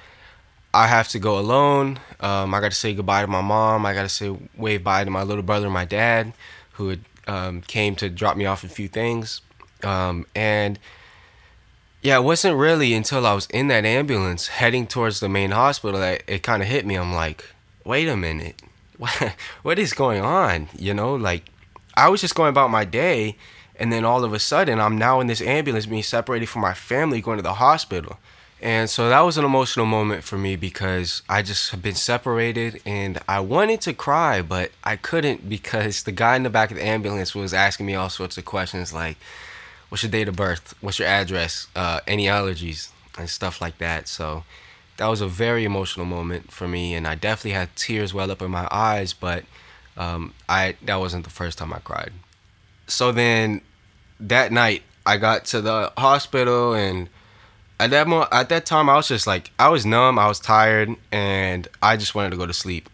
I 0.73 0.87
have 0.87 1.09
to 1.09 1.19
go 1.19 1.37
alone. 1.37 1.99
Um, 2.21 2.53
I 2.53 2.61
got 2.61 2.71
to 2.71 2.77
say 2.77 2.93
goodbye 2.93 3.21
to 3.21 3.27
my 3.27 3.41
mom. 3.41 3.85
I 3.85 3.93
got 3.93 4.03
to 4.03 4.09
say 4.09 4.35
wave 4.55 4.83
bye 4.83 5.03
to 5.03 5.11
my 5.11 5.23
little 5.23 5.43
brother 5.43 5.65
and 5.65 5.73
my 5.73 5.85
dad, 5.85 6.33
who 6.73 6.89
had 6.89 7.01
um, 7.29 7.61
came 7.61 7.95
to 7.95 8.09
drop 8.09 8.35
me 8.35 8.45
off 8.45 8.63
a 8.63 8.67
few 8.67 8.87
things. 8.87 9.41
Um, 9.83 10.25
and 10.35 10.79
yeah, 12.01 12.17
it 12.17 12.23
wasn't 12.23 12.57
really 12.57 12.93
until 12.93 13.25
I 13.27 13.33
was 13.33 13.45
in 13.47 13.67
that 13.67 13.85
ambulance 13.85 14.47
heading 14.47 14.87
towards 14.87 15.19
the 15.19 15.29
main 15.29 15.51
hospital 15.51 15.99
that 15.99 16.23
it 16.27 16.41
kind 16.41 16.63
of 16.63 16.67
hit 16.67 16.85
me. 16.85 16.95
I'm 16.95 17.13
like, 17.13 17.45
wait 17.85 18.07
a 18.07 18.17
minute, 18.17 18.61
what, 18.97 19.35
what 19.61 19.79
is 19.79 19.93
going 19.93 20.21
on? 20.21 20.69
You 20.77 20.93
know, 20.93 21.13
like 21.13 21.45
I 21.95 22.09
was 22.09 22.21
just 22.21 22.35
going 22.35 22.49
about 22.49 22.71
my 22.71 22.83
day, 22.83 23.37
and 23.75 23.93
then 23.93 24.03
all 24.05 24.23
of 24.23 24.33
a 24.33 24.39
sudden, 24.39 24.79
I'm 24.79 24.97
now 24.97 25.19
in 25.21 25.27
this 25.27 25.41
ambulance 25.41 25.85
being 25.85 26.03
separated 26.03 26.49
from 26.49 26.63
my 26.63 26.73
family, 26.73 27.21
going 27.21 27.37
to 27.37 27.43
the 27.43 27.53
hospital. 27.53 28.17
And 28.61 28.89
so 28.89 29.07
that 29.09 29.21
was 29.21 29.37
an 29.37 29.45
emotional 29.45 29.85
moment 29.85 30.23
for 30.23 30.37
me 30.37 30.57
because 30.57 31.21
I 31.29 31.41
just 31.41 31.71
had 31.71 31.81
been 31.81 31.95
separated 31.95 32.81
and 32.85 33.19
I 33.27 33.39
wanted 33.39 33.79
to 33.81 33.93
cry, 33.93 34.41
but 34.41 34.71
I 34.83 34.97
couldn't 34.97 35.47
because 35.47 36.03
the 36.03 36.11
guy 36.11 36.35
in 36.35 36.43
the 36.43 36.49
back 36.49 36.71
of 36.71 36.77
the 36.77 36.85
ambulance 36.85 37.33
was 37.33 37.53
asking 37.53 37.85
me 37.85 37.95
all 37.95 38.09
sorts 38.09 38.37
of 38.37 38.43
questions 38.43 38.91
like, 38.91 39.17
what's 39.87 40.03
your 40.03 40.11
date 40.11 40.27
of 40.27 40.35
birth? 40.35 40.75
What's 40.81 40.99
your 40.99 41.07
address? 41.07 41.67
Uh, 41.75 42.01
any 42.05 42.25
allergies? 42.25 42.89
And 43.17 43.29
stuff 43.29 43.59
like 43.59 43.79
that. 43.79 44.07
So 44.07 44.45
that 44.97 45.07
was 45.07 45.19
a 45.19 45.27
very 45.27 45.65
emotional 45.65 46.05
moment 46.05 46.51
for 46.51 46.67
me. 46.67 46.93
And 46.93 47.05
I 47.05 47.15
definitely 47.15 47.51
had 47.51 47.75
tears 47.75 48.13
well 48.13 48.31
up 48.31 48.41
in 48.41 48.51
my 48.51 48.67
eyes, 48.71 49.13
but 49.13 49.43
um, 49.97 50.33
I 50.47 50.77
that 50.83 50.99
wasn't 50.99 51.25
the 51.25 51.29
first 51.29 51.57
time 51.57 51.73
I 51.73 51.79
cried. 51.79 52.13
So 52.87 53.11
then 53.11 53.61
that 54.19 54.51
night, 54.51 54.83
I 55.05 55.17
got 55.17 55.45
to 55.45 55.61
the 55.61 55.91
hospital 55.97 56.73
and 56.73 57.09
at 57.79 57.91
that 57.91 58.07
moment, 58.07 58.29
at 58.33 58.49
that 58.49 58.65
time, 58.65 58.89
I 58.89 58.95
was 58.95 59.07
just 59.07 59.25
like, 59.25 59.51
I 59.57 59.69
was 59.69 59.85
numb, 59.85 60.19
I 60.19 60.27
was 60.27 60.39
tired, 60.39 60.89
and 61.11 61.67
I 61.81 61.95
just 61.95 62.13
wanted 62.13 62.31
to 62.31 62.37
go 62.37 62.45
to 62.45 62.53
sleep. 62.53 62.89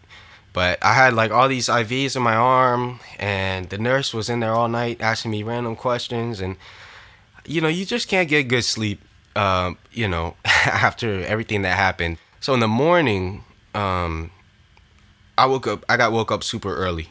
But 0.52 0.78
I 0.82 0.94
had 0.94 1.12
like 1.12 1.32
all 1.32 1.48
these 1.48 1.66
IVs 1.66 2.16
in 2.16 2.22
my 2.22 2.36
arm, 2.36 3.00
and 3.18 3.68
the 3.68 3.78
nurse 3.78 4.14
was 4.14 4.30
in 4.30 4.40
there 4.40 4.52
all 4.52 4.68
night 4.68 5.00
asking 5.00 5.32
me 5.32 5.42
random 5.42 5.76
questions, 5.76 6.40
and 6.40 6.56
you 7.44 7.60
know, 7.60 7.68
you 7.68 7.84
just 7.84 8.08
can't 8.08 8.28
get 8.28 8.44
good 8.44 8.64
sleep, 8.64 9.00
um, 9.34 9.76
you 9.92 10.08
know, 10.08 10.36
after 10.44 11.22
everything 11.24 11.62
that 11.62 11.76
happened. 11.76 12.18
So 12.40 12.54
in 12.54 12.60
the 12.60 12.68
morning, 12.68 13.44
um, 13.74 14.30
I 15.36 15.46
woke 15.46 15.66
up, 15.66 15.84
I 15.88 15.96
got 15.96 16.12
woke 16.12 16.30
up 16.30 16.44
super 16.44 16.74
early, 16.74 17.10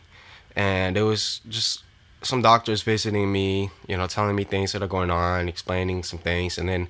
and 0.56 0.98
it 0.98 1.04
was 1.04 1.42
just 1.50 1.84
some 2.22 2.42
doctors 2.42 2.82
visiting 2.82 3.32
me, 3.32 3.70
you 3.88 3.98
know, 3.98 4.08
telling 4.08 4.36
me 4.36 4.46
things 4.46 4.72
that 4.72 4.82
are 4.82 4.88
going 4.88 5.12
on, 5.12 5.50
explaining 5.50 6.04
some 6.04 6.20
things, 6.20 6.58
and 6.58 6.68
then 6.68 6.88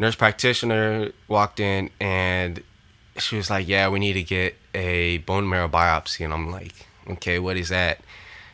nurse 0.00 0.16
practitioner 0.16 1.12
walked 1.28 1.60
in 1.60 1.90
and 2.00 2.62
she 3.18 3.36
was 3.36 3.50
like, 3.50 3.68
"Yeah, 3.68 3.88
we 3.88 3.98
need 3.98 4.14
to 4.14 4.22
get 4.22 4.56
a 4.74 5.18
bone 5.18 5.48
marrow 5.48 5.68
biopsy." 5.68 6.24
And 6.24 6.32
I'm 6.32 6.50
like, 6.50 6.86
"Okay, 7.08 7.38
what 7.38 7.56
is 7.56 7.68
that?" 7.68 8.00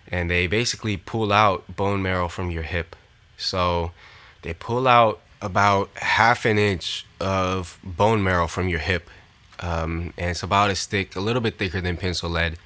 And 0.09 0.29
they 0.31 0.49
basically 0.49 0.97
pull 0.97 1.33
out 1.33 1.77
bone 1.77 2.03
marrow 2.03 2.29
from 2.29 2.51
your 2.51 2.65
hip. 2.65 2.97
So 3.37 3.93
they 4.43 4.55
pull 4.55 4.89
out 4.89 5.21
about 5.41 5.91
half 5.97 6.45
an 6.45 6.59
inch 6.59 7.07
of 7.21 7.79
bone 7.85 8.23
marrow 8.23 8.49
from 8.49 8.69
your 8.69 8.81
hip, 8.81 9.09
um, 9.61 10.13
and 10.19 10.31
it's 10.31 10.43
about 10.43 10.71
as 10.71 10.85
thick, 10.85 11.15
a 11.15 11.21
little 11.21 11.43
bit 11.43 11.59
thicker 11.59 11.81
than 11.81 11.97
pencil 11.97 12.29
lead. 12.29 12.59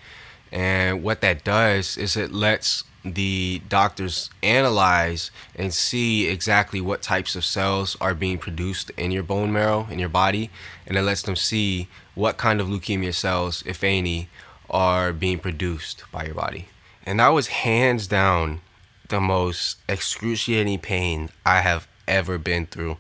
And 0.51 1.03
what 1.03 1.21
that 1.21 1.45
does 1.45 1.97
is 1.97 2.17
it 2.17 2.33
lets 2.33 2.85
the 3.05 3.63
doctors 3.69 4.31
analyze 4.43 5.31
and 5.57 5.73
see 5.73 6.29
exactly 6.29 6.81
what 6.81 7.01
types 7.03 7.35
of 7.35 7.45
cells 7.45 7.97
are 8.01 8.15
being 8.15 8.39
produced 8.39 8.91
in 8.97 9.11
your 9.11 9.23
bone 9.23 9.53
marrow 9.53 9.87
in 9.91 9.99
your 9.99 10.09
body 10.09 10.51
and 10.87 10.97
it 10.97 11.03
lets 11.03 11.23
them 11.23 11.37
see 11.37 11.89
what 12.15 12.37
kind 12.37 12.61
of 12.61 12.69
leukemia 12.69 13.15
cells 13.15 13.63
if 13.67 13.83
any 13.83 14.29
are 14.69 15.13
being 15.13 15.39
produced 15.39 16.05
by 16.13 16.25
your 16.25 16.35
body. 16.35 16.69
And 17.07 17.19
that 17.21 17.29
was 17.29 17.49
hands 17.49 18.07
down 18.07 18.61
the 19.09 19.21
most 19.21 19.79
excruciating 19.89 20.79
pain 20.79 21.31
i 21.45 21.61
have 21.61 21.89
ever 22.07 22.39
been 22.39 22.67
through. 22.67 22.99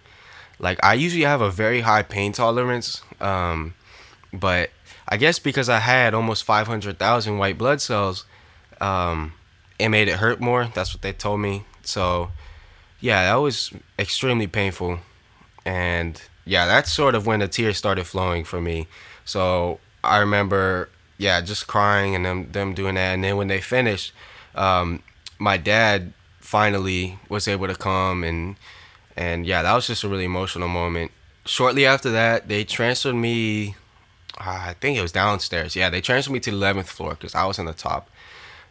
Like 0.58 0.78
i 0.82 0.94
usually 0.94 1.24
have 1.24 1.40
a 1.40 1.50
very 1.50 1.82
high 1.82 2.02
pain 2.02 2.32
tolerance 2.32 3.02
um, 3.20 3.74
but 4.32 4.70
i 5.08 5.16
guess 5.16 5.38
because 5.38 5.68
i 5.68 5.78
had 5.78 6.14
almost 6.14 6.44
500000 6.44 7.38
white 7.38 7.58
blood 7.58 7.80
cells 7.80 8.24
um, 8.80 9.32
it 9.80 9.88
made 9.88 10.08
it 10.08 10.16
hurt 10.16 10.40
more. 10.40 10.66
That's 10.74 10.94
what 10.94 11.02
they 11.02 11.12
told 11.12 11.40
me. 11.40 11.64
So, 11.82 12.30
yeah, 13.00 13.24
that 13.24 13.36
was 13.36 13.72
extremely 13.98 14.46
painful. 14.46 15.00
And 15.64 16.20
yeah, 16.44 16.66
that's 16.66 16.92
sort 16.92 17.14
of 17.14 17.26
when 17.26 17.40
the 17.40 17.48
tears 17.48 17.76
started 17.76 18.06
flowing 18.06 18.44
for 18.44 18.60
me. 18.60 18.86
So 19.24 19.80
I 20.02 20.18
remember, 20.18 20.88
yeah, 21.18 21.40
just 21.40 21.66
crying 21.66 22.14
and 22.14 22.24
them 22.24 22.52
them 22.52 22.74
doing 22.74 22.94
that. 22.94 23.14
And 23.14 23.24
then 23.24 23.36
when 23.36 23.48
they 23.48 23.60
finished, 23.60 24.12
um, 24.54 25.02
my 25.38 25.56
dad 25.56 26.12
finally 26.40 27.18
was 27.28 27.46
able 27.46 27.66
to 27.66 27.74
come 27.74 28.24
and 28.24 28.56
and 29.16 29.46
yeah, 29.46 29.62
that 29.62 29.74
was 29.74 29.86
just 29.86 30.04
a 30.04 30.08
really 30.08 30.24
emotional 30.24 30.68
moment. 30.68 31.10
Shortly 31.44 31.86
after 31.86 32.10
that, 32.10 32.48
they 32.48 32.64
transferred 32.64 33.14
me. 33.14 33.76
Uh, 34.38 34.68
I 34.68 34.74
think 34.80 34.96
it 34.96 35.02
was 35.02 35.12
downstairs. 35.12 35.76
Yeah, 35.76 35.90
they 35.90 36.00
transferred 36.00 36.32
me 36.32 36.40
to 36.40 36.50
the 36.50 36.56
11th 36.56 36.86
floor 36.86 37.10
because 37.10 37.34
I 37.34 37.44
was 37.44 37.58
on 37.58 37.66
the 37.66 37.72
top 37.72 38.08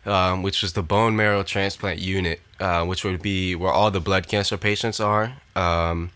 um, 0.09 0.41
which 0.41 0.63
was 0.63 0.73
the 0.73 0.81
bone 0.81 1.15
marrow 1.15 1.43
transplant 1.43 1.99
unit, 1.99 2.41
uh, 2.59 2.83
which 2.83 3.03
would 3.03 3.21
be 3.21 3.55
where 3.55 3.71
all 3.71 3.91
the 3.91 3.99
blood 3.99 4.27
cancer 4.27 4.57
patients 4.57 4.99
are. 4.99 5.33
Um, 5.55 6.09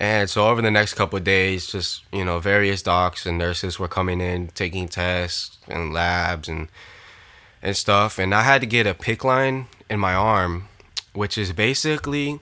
and 0.00 0.28
so 0.28 0.48
over 0.48 0.60
the 0.60 0.70
next 0.70 0.94
couple 0.94 1.18
days, 1.20 1.68
just 1.68 2.02
you 2.12 2.24
know, 2.24 2.40
various 2.40 2.82
docs 2.82 3.26
and 3.26 3.38
nurses 3.38 3.78
were 3.78 3.88
coming 3.88 4.20
in, 4.20 4.48
taking 4.48 4.88
tests 4.88 5.58
and 5.68 5.92
labs 5.92 6.48
and 6.48 6.68
and 7.62 7.76
stuff. 7.76 8.18
And 8.18 8.34
I 8.34 8.42
had 8.42 8.60
to 8.60 8.66
get 8.66 8.86
a 8.86 8.94
PICC 8.94 9.24
line 9.24 9.66
in 9.88 10.00
my 10.00 10.14
arm, 10.14 10.68
which 11.12 11.38
is 11.38 11.52
basically, 11.52 12.40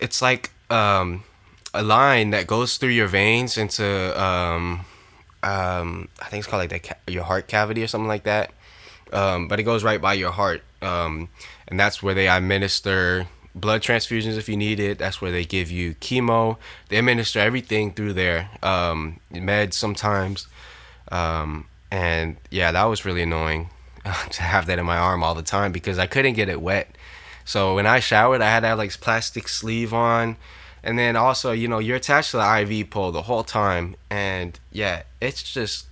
it's 0.00 0.20
like 0.22 0.52
um, 0.70 1.24
a 1.72 1.82
line 1.82 2.30
that 2.30 2.46
goes 2.46 2.76
through 2.76 2.90
your 2.90 3.08
veins 3.08 3.56
into 3.58 3.84
um, 4.22 4.84
um, 5.42 6.08
I 6.20 6.26
think 6.26 6.40
it's 6.40 6.46
called 6.46 6.70
like 6.70 6.82
ca- 6.82 6.96
your 7.06 7.24
heart 7.24 7.48
cavity 7.48 7.82
or 7.82 7.86
something 7.86 8.08
like 8.08 8.24
that 8.24 8.52
um, 9.14 9.48
but 9.48 9.60
it 9.60 9.62
goes 9.62 9.84
right 9.84 10.00
by 10.00 10.14
your 10.14 10.32
heart. 10.32 10.62
Um, 10.82 11.28
and 11.68 11.80
that's 11.80 12.02
where 12.02 12.14
they 12.14 12.28
administer 12.28 13.26
blood 13.54 13.80
transfusions 13.80 14.36
if 14.36 14.48
you 14.48 14.56
need 14.56 14.80
it. 14.80 14.98
That's 14.98 15.20
where 15.20 15.30
they 15.30 15.44
give 15.44 15.70
you 15.70 15.94
chemo. 15.94 16.58
They 16.88 16.98
administer 16.98 17.38
everything 17.38 17.92
through 17.92 18.14
there, 18.14 18.50
um, 18.62 19.20
meds 19.32 19.74
sometimes. 19.74 20.48
Um, 21.10 21.66
and 21.90 22.36
yeah, 22.50 22.72
that 22.72 22.84
was 22.84 23.04
really 23.04 23.22
annoying 23.22 23.70
to 24.30 24.42
have 24.42 24.66
that 24.66 24.78
in 24.78 24.84
my 24.84 24.98
arm 24.98 25.22
all 25.22 25.34
the 25.34 25.42
time 25.42 25.72
because 25.72 25.98
I 25.98 26.06
couldn't 26.06 26.34
get 26.34 26.48
it 26.48 26.60
wet. 26.60 26.96
So 27.44 27.76
when 27.76 27.86
I 27.86 28.00
showered, 28.00 28.40
I 28.40 28.50
had 28.50 28.60
to 28.60 28.68
have 28.68 28.78
like 28.78 28.98
plastic 29.00 29.48
sleeve 29.48 29.94
on. 29.94 30.36
And 30.82 30.98
then 30.98 31.16
also, 31.16 31.52
you 31.52 31.68
know, 31.68 31.78
you're 31.78 31.96
attached 31.96 32.32
to 32.32 32.38
the 32.38 32.60
IV 32.60 32.90
pole 32.90 33.12
the 33.12 33.22
whole 33.22 33.44
time. 33.44 33.96
And 34.10 34.58
yeah, 34.72 35.04
it's 35.20 35.42
just 35.42 35.86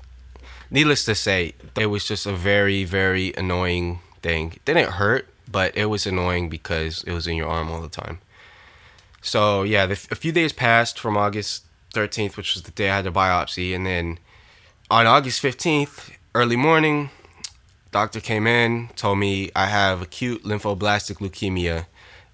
needless 0.73 1.05
to 1.05 1.15
say, 1.15 1.55
it 1.79 1.87
was 1.87 2.05
just 2.07 2.27
a 2.27 2.33
very, 2.33 2.85
very 2.85 3.33
annoying 3.37 4.01
thing. 4.23 4.53
It 4.53 4.65
didn't 4.65 4.93
hurt, 4.93 5.29
but 5.49 5.77
it 5.77 5.87
was 5.87 6.07
annoying 6.07 6.49
because 6.49 7.05
it 7.05 7.13
was 7.13 7.27
in 7.27 7.37
your 7.37 7.49
arm 7.49 7.71
all 7.71 7.81
the 7.81 7.89
time. 7.89 8.19
So 9.21 9.63
yeah, 9.63 9.87
the, 9.87 9.93
a 10.11 10.17
few 10.17 10.33
days 10.33 10.53
passed 10.53 10.99
from 10.99 11.17
August 11.17 11.65
13th, 11.95 12.37
which 12.37 12.55
was 12.55 12.65
the 12.65 12.71
day 12.73 12.91
I 12.91 12.97
had 12.97 13.05
the 13.05 13.13
biopsy, 13.13 13.75
and 13.75 13.87
then 13.87 14.19
on 14.91 15.07
August 15.07 15.43
15th, 15.43 16.11
early 16.35 16.57
morning, 16.57 17.11
doctor 17.93 18.21
came 18.21 18.47
in, 18.47 18.89
told 18.97 19.19
me 19.19 19.51
I 19.55 19.67
have 19.67 20.03
acute 20.03 20.43
lymphoblastic 20.43 21.19
leukemia. 21.19 21.87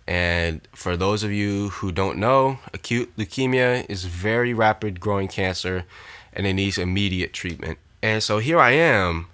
And 0.06 0.66
for 0.72 0.96
those 0.96 1.22
of 1.22 1.30
you 1.30 1.68
who 1.68 1.92
don't 1.92 2.16
know, 2.16 2.60
acute 2.72 3.14
leukemia 3.18 3.84
is 3.90 4.06
very 4.06 4.54
rapid 4.54 5.00
growing 5.00 5.28
cancer 5.28 5.84
and 6.32 6.46
it 6.46 6.54
needs 6.54 6.78
immediate 6.78 7.34
treatment. 7.34 7.78
And 8.02 8.22
so 8.22 8.38
here 8.38 8.60
I 8.60 8.72
am, 8.72 9.26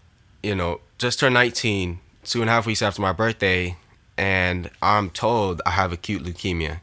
you 0.42 0.54
know, 0.54 0.80
just 0.98 1.20
turned 1.20 1.34
19, 1.34 2.00
two 2.24 2.40
and 2.40 2.48
a 2.48 2.52
half 2.52 2.66
weeks 2.66 2.80
after 2.80 3.02
my 3.02 3.12
birthday, 3.12 3.76
and 4.16 4.70
I'm 4.80 5.10
told 5.10 5.60
I 5.66 5.70
have 5.70 5.92
acute 5.92 6.22
leukemia. 6.22 6.80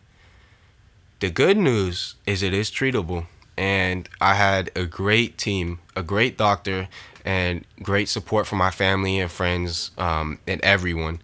The 1.20 1.32
good 1.32 1.58
news 1.58 2.16
is 2.26 2.44
it 2.44 2.54
is 2.54 2.70
treatable, 2.70 3.26
and 3.58 4.08
I 4.20 4.36
had 4.36 4.70
a 4.76 4.86
great 4.86 5.38
team, 5.38 5.80
a 5.96 6.04
great 6.04 6.38
doctor, 6.38 6.88
and 7.26 7.66
great 7.82 8.10
support 8.10 8.48
from 8.48 8.60
my 8.60 8.72
family 8.72 9.20
and 9.20 9.32
friends 9.32 9.92
um, 9.98 10.40
and 10.48 10.62
everyone. 10.62 11.22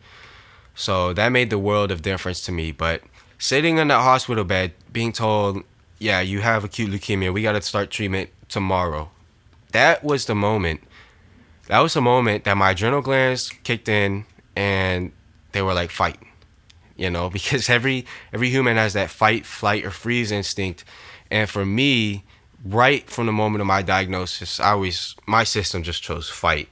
So 0.74 1.14
that 1.14 1.30
made 1.30 1.50
the 1.50 1.58
world 1.58 1.92
of 1.92 2.02
difference 2.02 2.42
to 2.42 2.52
me. 2.52 2.72
But 2.72 3.02
sitting 3.40 3.78
in 3.78 3.88
that 3.90 4.02
hospital 4.02 4.44
bed, 4.44 4.74
being 4.92 5.12
told, 5.12 5.64
yeah, 6.00 6.22
you 6.22 6.42
have 6.42 6.64
acute 6.64 6.92
leukemia, 6.92 7.34
we 7.34 7.42
got 7.42 7.54
to 7.54 7.62
start 7.62 7.90
treatment 7.90 8.30
tomorrow 8.50 9.10
that 9.71 10.03
was 10.03 10.25
the 10.25 10.36
moment. 10.36 10.81
That 11.67 11.79
was 11.79 11.93
the 11.93 12.01
moment 12.01 12.45
that 12.45 12.55
my 12.55 12.71
adrenal 12.71 13.01
glands 13.01 13.51
kicked 13.63 13.89
in 13.89 14.25
and 14.55 15.12
they 15.51 15.62
were 15.62 15.74
like 15.74 15.91
fight. 15.91 16.19
You 16.95 17.09
know, 17.09 17.29
because 17.38 17.69
every 17.69 18.05
every 18.33 18.50
human 18.50 18.77
has 18.77 18.93
that 18.93 19.09
fight, 19.09 19.45
flight, 19.45 19.86
or 19.86 19.91
freeze 19.91 20.31
instinct. 20.31 20.83
And 21.29 21.50
for 21.50 21.65
me, 21.65 22.24
right 22.65 23.09
from 23.09 23.25
the 23.25 23.31
moment 23.31 23.62
of 23.62 23.67
my 23.67 23.81
diagnosis, 23.81 24.59
I 24.59 24.74
was 24.74 25.15
my 25.25 25.43
system 25.43 25.83
just 25.83 26.01
chose 26.01 26.29
fight. 26.29 26.69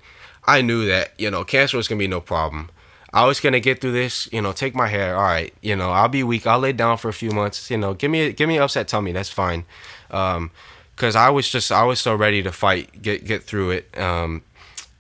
I 0.47 0.61
knew 0.61 0.85
that, 0.87 1.13
you 1.17 1.31
know, 1.31 1.43
cancer 1.43 1.77
was 1.77 1.87
gonna 1.87 1.99
be 1.99 2.07
no 2.07 2.21
problem. 2.21 2.69
I 3.13 3.25
was 3.25 3.39
gonna 3.39 3.59
get 3.59 3.81
through 3.81 3.93
this, 3.93 4.29
you 4.31 4.41
know, 4.41 4.51
take 4.51 4.75
my 4.75 4.87
hair. 4.87 5.15
All 5.15 5.23
right, 5.23 5.53
you 5.61 5.75
know, 5.75 5.91
I'll 5.91 6.09
be 6.09 6.23
weak. 6.23 6.45
I'll 6.45 6.59
lay 6.59 6.73
down 6.73 6.97
for 6.97 7.09
a 7.09 7.13
few 7.13 7.31
months. 7.31 7.69
You 7.71 7.77
know, 7.77 7.93
give 7.93 8.11
me 8.11 8.31
give 8.33 8.47
me 8.47 8.59
upset 8.59 8.87
tummy. 8.87 9.11
That's 9.11 9.29
fine. 9.29 9.65
Um, 10.11 10.51
cause 10.95 11.15
I 11.15 11.29
was 11.29 11.49
just 11.49 11.71
I 11.71 11.83
was 11.83 11.99
so 11.99 12.15
ready 12.15 12.41
to 12.43 12.51
fight, 12.51 13.01
get 13.01 13.25
get 13.25 13.43
through 13.43 13.71
it. 13.71 13.97
Um, 13.97 14.43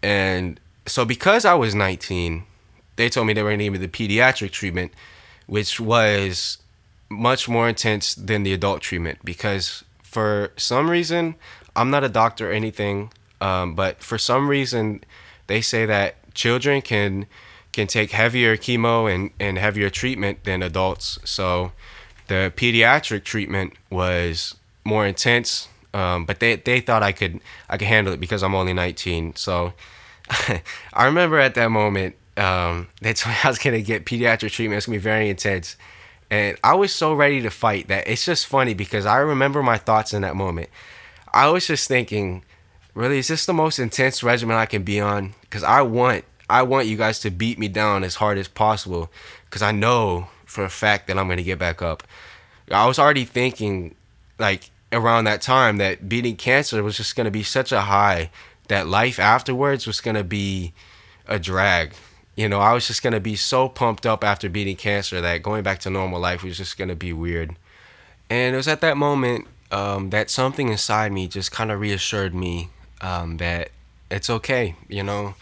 and 0.01 0.59
so 0.85 1.05
because 1.05 1.45
I 1.45 1.53
was 1.55 1.73
19, 1.73 2.43
they 2.95 3.09
told 3.09 3.27
me 3.27 3.33
they 3.33 3.43
were 3.43 3.51
gonna 3.51 3.63
give 3.63 3.73
me 3.73 3.79
the 3.79 3.87
pediatric 3.87 4.51
treatment, 4.51 4.91
which 5.47 5.79
was 5.79 6.57
much 7.09 7.47
more 7.47 7.69
intense 7.69 8.15
than 8.15 8.43
the 8.43 8.53
adult 8.53 8.81
treatment 8.81 9.19
because 9.23 9.83
for 10.01 10.51
some 10.57 10.89
reason 10.89 11.35
I'm 11.75 11.89
not 11.89 12.03
a 12.03 12.09
doctor 12.09 12.49
or 12.49 12.53
anything, 12.53 13.11
um, 13.41 13.75
but 13.75 14.01
for 14.01 14.17
some 14.17 14.47
reason 14.47 15.03
they 15.47 15.61
say 15.61 15.85
that 15.85 16.15
children 16.33 16.81
can 16.81 17.27
can 17.71 17.87
take 17.87 18.11
heavier 18.11 18.55
chemo 18.55 19.13
and, 19.13 19.31
and 19.37 19.57
heavier 19.57 19.89
treatment 19.89 20.45
than 20.45 20.63
adults. 20.63 21.19
So 21.25 21.73
the 22.27 22.53
pediatric 22.55 23.25
treatment 23.25 23.73
was 23.89 24.55
more 24.85 25.05
intense, 25.05 25.67
um, 25.95 26.25
but 26.25 26.41
they, 26.41 26.57
they 26.57 26.81
thought 26.81 27.03
I 27.03 27.13
could 27.13 27.39
I 27.69 27.77
could 27.77 27.87
handle 27.87 28.13
it 28.13 28.19
because 28.19 28.43
I'm 28.43 28.53
only 28.53 28.73
19. 28.73 29.35
So 29.37 29.73
I 30.93 31.05
remember 31.05 31.39
at 31.39 31.55
that 31.55 31.71
moment 31.71 32.15
um, 32.35 32.89
they 33.01 33.13
told 33.13 33.33
me 33.33 33.39
I 33.43 33.47
was 33.47 33.57
gonna 33.57 33.81
get 33.81 34.05
pediatric 34.05 34.51
treatment. 34.51 34.77
It's 34.77 34.87
gonna 34.87 34.97
be 34.97 35.01
very 35.01 35.29
intense, 35.29 35.77
and 36.29 36.57
I 36.63 36.75
was 36.75 36.93
so 36.93 37.13
ready 37.13 37.41
to 37.41 37.49
fight 37.49 37.87
that 37.87 38.09
it's 38.09 38.25
just 38.25 38.45
funny 38.45 38.73
because 38.73 39.05
I 39.05 39.17
remember 39.17 39.63
my 39.63 39.77
thoughts 39.77 40.13
in 40.13 40.21
that 40.23 40.35
moment. 40.35 40.69
I 41.33 41.49
was 41.49 41.65
just 41.65 41.87
thinking, 41.87 42.43
really, 42.93 43.19
is 43.19 43.29
this 43.29 43.45
the 43.45 43.53
most 43.53 43.79
intense 43.79 44.21
regimen 44.21 44.57
I 44.57 44.65
can 44.65 44.83
be 44.83 44.99
on? 44.99 45.33
Because 45.41 45.63
I 45.63 45.81
want 45.81 46.25
I 46.49 46.63
want 46.63 46.87
you 46.87 46.97
guys 46.97 47.19
to 47.21 47.31
beat 47.31 47.57
me 47.57 47.69
down 47.69 48.03
as 48.03 48.15
hard 48.15 48.37
as 48.37 48.49
possible 48.49 49.09
because 49.45 49.61
I 49.61 49.71
know 49.71 50.27
for 50.45 50.65
a 50.65 50.69
fact 50.69 51.07
that 51.07 51.17
I'm 51.17 51.29
to 51.29 51.41
get 51.41 51.57
back 51.57 51.81
up. 51.81 52.03
I 52.69 52.85
was 52.87 52.97
already 52.97 53.25
thinking, 53.25 53.95
like, 54.39 54.71
around 54.95 55.25
that 55.25 55.41
time 55.41 55.77
that 55.77 56.09
beating 56.09 56.35
cancer 56.35 56.81
was 56.81 56.97
just 56.97 57.15
going 57.15 57.25
to 57.25 57.31
be 57.31 57.43
such 57.43 57.71
a 57.71 57.81
high 57.81 58.29
that 58.67 58.87
life 58.87 59.19
afterwards 59.19 59.85
was 59.85 60.01
going 60.01 60.15
to 60.15 60.23
be 60.23 60.73
a 61.27 61.37
drag. 61.37 61.93
You 62.35 62.49
know, 62.49 62.59
I 62.59 62.73
was 62.73 62.87
just 62.87 63.03
going 63.03 63.13
to 63.13 63.19
be 63.19 63.35
so 63.35 63.69
pumped 63.69 64.05
up 64.05 64.23
after 64.23 64.49
beating 64.49 64.75
cancer 64.75 65.21
that 65.21 65.43
going 65.43 65.63
back 65.63 65.79
to 65.79 65.89
normal 65.89 66.19
life 66.19 66.43
was 66.43 66.57
just 66.57 66.77
going 66.77 66.89
to 66.89 66.95
be 66.95 67.13
weird. 67.13 67.55
And 68.29 68.55
it 68.55 68.57
was 68.57 68.67
at 68.67 68.81
that 68.81 68.97
moment 68.97 69.47
um, 69.71 70.09
that 70.09 70.29
something 70.29 70.69
inside 70.69 71.11
me 71.11 71.27
just 71.27 71.51
kind 71.51 71.71
of 71.71 71.79
reassured 71.79 72.33
me 72.33 72.69
um, 73.01 73.37
that 73.37 73.69
it's 74.09 74.29
okay, 74.29 74.75
you 74.87 75.03
know 75.03 75.35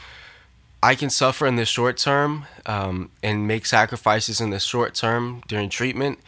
I 0.83 0.95
can 0.95 1.09
suffer 1.09 1.47
in 1.47 1.55
the 1.55 1.65
short 1.65 1.95
term 1.95 2.45
um, 2.65 3.09
and 3.23 3.47
make 3.47 3.65
sacrifices 3.65 4.41
in 4.41 4.49
the 4.49 4.59
short 4.59 4.93
term 4.93 5.41
during 5.47 5.69
treatment 5.69 6.19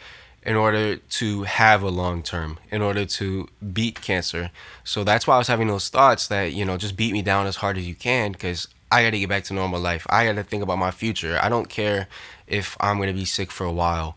in 0.46 0.54
order 0.54 0.94
to 0.94 1.42
have 1.42 1.82
a 1.82 1.88
long 1.88 2.22
term, 2.22 2.56
in 2.70 2.80
order 2.80 3.04
to 3.04 3.48
beat 3.72 4.00
cancer. 4.00 4.50
So 4.84 5.02
that's 5.02 5.26
why 5.26 5.34
I 5.34 5.38
was 5.38 5.48
having 5.48 5.66
those 5.66 5.88
thoughts 5.88 6.28
that, 6.28 6.52
you 6.52 6.64
know, 6.64 6.76
just 6.76 6.96
beat 6.96 7.12
me 7.12 7.20
down 7.20 7.48
as 7.48 7.56
hard 7.56 7.76
as 7.76 7.86
you 7.86 7.96
can 7.96 8.30
because 8.30 8.68
I 8.92 9.02
got 9.02 9.10
to 9.10 9.18
get 9.18 9.28
back 9.28 9.42
to 9.44 9.54
normal 9.54 9.80
life. 9.80 10.06
I 10.08 10.24
got 10.24 10.36
to 10.36 10.44
think 10.44 10.62
about 10.62 10.78
my 10.78 10.92
future. 10.92 11.36
I 11.42 11.48
don't 11.48 11.68
care 11.68 12.06
if 12.46 12.76
I'm 12.78 12.98
going 12.98 13.08
to 13.08 13.12
be 13.12 13.24
sick 13.24 13.50
for 13.50 13.64
a 13.66 13.72
while. 13.72 14.16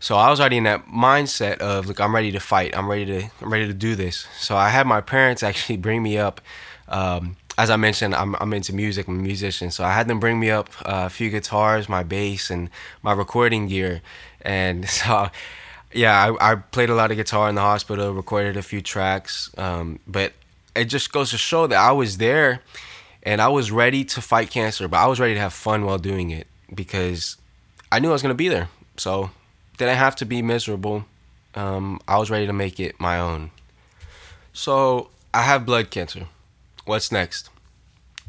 So 0.00 0.16
I 0.16 0.30
was 0.30 0.40
already 0.40 0.56
in 0.56 0.64
that 0.64 0.86
mindset 0.86 1.58
of, 1.58 1.86
look, 1.86 2.00
I'm 2.00 2.14
ready 2.14 2.32
to 2.32 2.40
fight. 2.40 2.74
I'm 2.74 2.88
ready 2.88 3.04
to, 3.04 3.30
I'm 3.42 3.52
ready 3.52 3.66
to 3.66 3.74
do 3.74 3.94
this. 3.94 4.26
So 4.38 4.56
I 4.56 4.70
had 4.70 4.86
my 4.86 5.02
parents 5.02 5.42
actually 5.42 5.76
bring 5.88 6.02
me 6.02 6.16
up. 6.16 6.40
Um, 6.88 7.36
as 7.58 7.68
I 7.68 7.76
mentioned, 7.76 8.14
I'm, 8.14 8.34
I'm 8.40 8.52
into 8.54 8.74
music, 8.74 9.08
I'm 9.08 9.18
a 9.18 9.22
musician. 9.22 9.70
So 9.70 9.84
I 9.84 9.92
had 9.92 10.08
them 10.08 10.20
bring 10.20 10.40
me 10.40 10.50
up 10.50 10.70
uh, 10.86 11.04
a 11.06 11.10
few 11.10 11.28
guitars, 11.28 11.86
my 11.86 12.02
bass, 12.02 12.50
and 12.50 12.70
my 13.02 13.12
recording 13.12 13.66
gear. 13.66 14.00
And 14.40 14.88
so, 14.88 15.28
yeah, 15.96 16.32
I, 16.40 16.52
I 16.52 16.54
played 16.56 16.90
a 16.90 16.94
lot 16.94 17.10
of 17.10 17.16
guitar 17.16 17.48
in 17.48 17.54
the 17.54 17.60
hospital, 17.60 18.12
recorded 18.12 18.56
a 18.56 18.62
few 18.62 18.80
tracks. 18.80 19.50
Um, 19.56 19.98
but 20.06 20.32
it 20.74 20.86
just 20.86 21.12
goes 21.12 21.30
to 21.30 21.38
show 21.38 21.66
that 21.66 21.78
I 21.78 21.92
was 21.92 22.18
there 22.18 22.60
and 23.22 23.40
I 23.40 23.48
was 23.48 23.70
ready 23.70 24.04
to 24.04 24.20
fight 24.20 24.50
cancer, 24.50 24.86
but 24.88 24.98
I 24.98 25.06
was 25.06 25.18
ready 25.18 25.34
to 25.34 25.40
have 25.40 25.52
fun 25.52 25.84
while 25.84 25.98
doing 25.98 26.30
it 26.30 26.46
because 26.74 27.36
I 27.90 27.98
knew 27.98 28.10
I 28.10 28.12
was 28.12 28.22
to 28.22 28.34
be 28.34 28.48
there. 28.48 28.68
So 28.96 29.30
didn't 29.78 29.96
have 29.96 30.16
to 30.16 30.24
be 30.24 30.42
miserable. 30.42 31.04
Um, 31.54 32.00
I 32.06 32.18
was 32.18 32.30
ready 32.30 32.46
to 32.46 32.52
make 32.52 32.78
it 32.78 33.00
my 33.00 33.18
own. 33.18 33.50
So 34.52 35.10
I 35.34 35.42
have 35.42 35.66
blood 35.66 35.90
cancer 35.90 36.28
what's 36.86 37.12
next? 37.12 37.50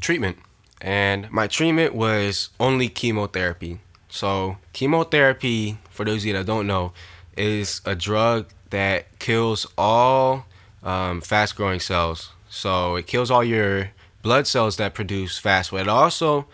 Treatment. 0.00 0.36
And 0.80 1.30
my 1.30 1.46
treatment 1.46 1.94
was 1.94 2.50
only 2.60 2.88
chemotherapy. 2.88 3.80
So, 4.10 4.58
chemotherapy, 4.72 5.78
for 5.90 6.04
those 6.04 6.22
of 6.22 6.26
you 6.26 6.32
that 6.34 6.46
don't 6.46 6.66
know, 6.66 6.92
is 7.38 7.80
a 7.84 7.94
drug 7.94 8.46
that 8.70 9.18
kills 9.18 9.66
all 9.76 10.44
um, 10.82 11.20
fast 11.20 11.56
growing 11.56 11.80
cells. 11.80 12.32
So, 12.50 12.96
it 12.96 13.06
kills 13.06 13.30
all 13.30 13.44
your 13.44 13.90
blood 14.22 14.46
cells 14.46 14.76
that 14.76 14.94
produce 14.94 15.38
fast, 15.38 15.70
but 15.70 15.82
it 15.82 15.88
also 15.88 16.46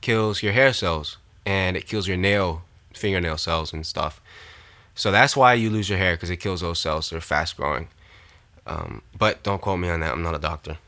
kills 0.00 0.42
your 0.42 0.52
hair 0.52 0.72
cells 0.72 1.18
and 1.44 1.76
it 1.76 1.86
kills 1.86 2.08
your 2.08 2.16
nail, 2.16 2.62
fingernail 2.94 3.36
cells 3.36 3.72
and 3.72 3.86
stuff. 3.86 4.20
So, 4.94 5.10
that's 5.10 5.36
why 5.36 5.54
you 5.54 5.70
lose 5.70 5.88
your 5.88 5.98
hair 5.98 6.14
because 6.14 6.30
it 6.30 6.38
kills 6.38 6.60
those 6.60 6.78
cells. 6.78 7.10
They're 7.10 7.20
fast 7.20 7.56
growing. 7.56 7.88
Um, 8.66 9.02
but 9.18 9.42
don't 9.42 9.60
quote 9.60 9.80
me 9.80 9.88
on 9.88 10.00
that. 10.00 10.12
I'm 10.12 10.22
not 10.22 10.34
a 10.34 10.38
doctor. 10.38 10.78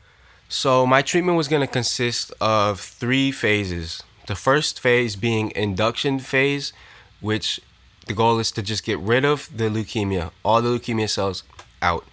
So 0.53 0.85
my 0.85 1.01
treatment 1.01 1.35
was 1.35 1.47
going 1.47 1.61
to 1.61 1.67
consist 1.67 2.31
of 2.39 2.79
three 2.79 3.31
phases. 3.31 4.03
The 4.27 4.35
first 4.35 4.79
phase 4.79 5.15
being 5.15 5.51
induction 5.55 6.19
phase, 6.19 6.73
which 7.21 7.59
the 8.07 8.13
goal 8.13 8.39
is 8.39 8.51
to 8.51 8.61
just 8.61 8.83
get 8.83 8.99
rid 8.99 9.25
of 9.25 9.49
the 9.55 9.65
leukemia, 9.65 10.31
all 10.43 10.61
the 10.61 10.69
leukemia 10.69 11.09
cells 11.09 11.43
out. 11.81 12.05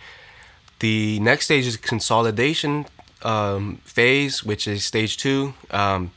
The 0.81 1.20
next 1.20 1.46
stage 1.46 1.66
is 1.66 1.76
consolidation 1.76 2.87
um, 3.22 3.81
phase, 3.85 4.44
which 4.44 4.66
is 4.66 4.85
stage 4.85 5.16
two, 5.16 5.55
um, 5.70 6.12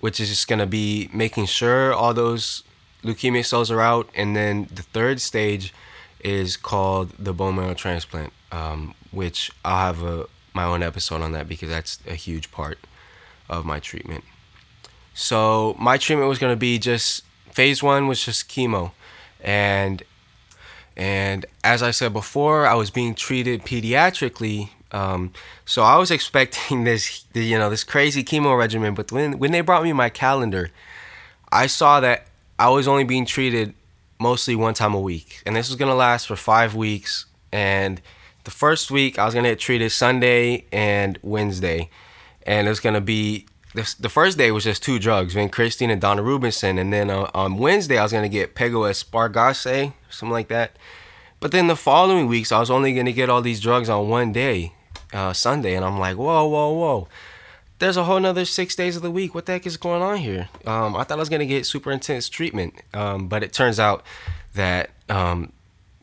which 0.00 0.20
is 0.20 0.28
just 0.28 0.48
to 0.48 0.66
be 0.66 1.08
making 1.12 1.46
sure 1.46 1.92
all 1.92 2.12
those 2.12 2.64
leukemia 3.02 3.44
cells 3.44 3.70
are 3.70 3.80
out. 3.80 4.08
And 4.14 4.34
then 4.34 4.68
the 4.74 4.82
third 4.82 5.20
stage 5.20 5.72
is 6.20 6.56
called 6.56 7.10
the 7.18 7.32
bone 7.32 7.56
marrow 7.56 7.74
transplant, 7.74 8.32
um, 8.50 8.94
which 9.10 9.50
I'll 9.64 9.86
have 9.86 10.02
a 10.02 10.26
my 10.54 10.64
own 10.64 10.82
episode 10.84 11.20
on 11.20 11.32
that 11.32 11.48
because 11.48 11.68
that's 11.68 11.98
a 12.06 12.14
huge 12.14 12.50
part 12.52 12.78
of 13.48 13.64
my 13.66 13.80
treatment. 13.80 14.22
So 15.12 15.76
my 15.78 15.98
treatment 15.98 16.28
was 16.28 16.38
gonna 16.38 16.56
be 16.56 16.78
just 16.78 17.24
phase 17.54 17.82
one 17.82 18.08
was 18.08 18.22
just 18.24 18.48
chemo, 18.48 18.90
and 19.42 20.02
and 20.96 21.46
as 21.62 21.82
I 21.82 21.92
said 21.92 22.12
before, 22.12 22.66
I 22.66 22.74
was 22.74 22.90
being 22.90 23.14
treated 23.14 23.62
pediatrically. 23.62 24.70
Um, 24.92 25.32
so 25.64 25.82
I 25.82 25.96
was 25.96 26.10
expecting 26.18 26.84
this, 26.84 27.24
you 27.32 27.58
know, 27.58 27.70
this 27.70 27.84
crazy 27.84 28.22
chemo 28.22 28.58
regimen. 28.58 28.94
But 28.94 29.10
when 29.12 29.38
when 29.38 29.52
they 29.52 29.60
brought 29.60 29.84
me 29.84 29.92
my 29.92 30.10
calendar, 30.10 30.70
I 31.50 31.68
saw 31.68 32.00
that 32.00 32.26
I 32.58 32.68
was 32.68 32.86
only 32.86 33.04
being 33.04 33.24
treated 33.24 33.74
mostly 34.18 34.54
one 34.56 34.74
time 34.74 34.94
a 34.94 35.00
week, 35.00 35.42
and 35.46 35.56
this 35.56 35.68
was 35.68 35.76
gonna 35.76 35.94
last 35.94 36.26
for 36.26 36.36
five 36.36 36.74
weeks. 36.74 37.26
And 37.52 38.02
the 38.42 38.50
first 38.50 38.90
week 38.90 39.18
I 39.18 39.24
was 39.24 39.34
gonna 39.34 39.50
get 39.50 39.60
treated 39.60 39.90
Sunday 39.90 40.64
and 40.72 41.18
Wednesday, 41.22 41.88
and 42.42 42.66
it 42.66 42.70
was 42.70 42.80
gonna 42.80 43.00
be 43.00 43.46
the, 43.74 44.08
first 44.08 44.38
day 44.38 44.50
was 44.52 44.64
just 44.64 44.82
two 44.82 44.98
drugs, 44.98 45.34
vincristine 45.34 45.90
and 45.90 46.00
daunorubicin, 46.00 46.78
and 46.80 46.92
then 46.92 47.10
uh, 47.10 47.28
on 47.34 47.58
Wednesday 47.58 47.98
I 47.98 48.04
was 48.04 48.12
gonna 48.12 48.28
get 48.28 48.54
pegoespargase, 48.54 49.92
something 50.10 50.32
like 50.32 50.48
that. 50.48 50.76
But 51.40 51.50
then 51.50 51.66
the 51.66 51.76
following 51.76 52.28
weeks 52.28 52.52
I 52.52 52.60
was 52.60 52.70
only 52.70 52.94
gonna 52.94 53.12
get 53.12 53.28
all 53.28 53.42
these 53.42 53.60
drugs 53.60 53.88
on 53.88 54.08
one 54.08 54.32
day, 54.32 54.72
uh, 55.12 55.32
Sunday, 55.32 55.74
and 55.74 55.84
I'm 55.84 55.98
like, 55.98 56.16
whoa, 56.16 56.46
whoa, 56.46 56.72
whoa. 56.72 57.08
There's 57.80 57.96
a 57.96 58.04
whole 58.04 58.20
nother 58.20 58.44
six 58.44 58.76
days 58.76 58.94
of 58.94 59.02
the 59.02 59.10
week. 59.10 59.34
What 59.34 59.46
the 59.46 59.52
heck 59.52 59.66
is 59.66 59.76
going 59.76 60.00
on 60.00 60.18
here? 60.18 60.48
Um, 60.64 60.94
I 60.94 61.02
thought 61.02 61.18
I 61.18 61.20
was 61.20 61.28
gonna 61.28 61.44
get 61.44 61.66
super 61.66 61.90
intense 61.90 62.28
treatment, 62.28 62.74
um, 62.94 63.26
but 63.26 63.42
it 63.42 63.52
turns 63.52 63.80
out 63.80 64.04
that 64.54 64.90
um, 65.08 65.52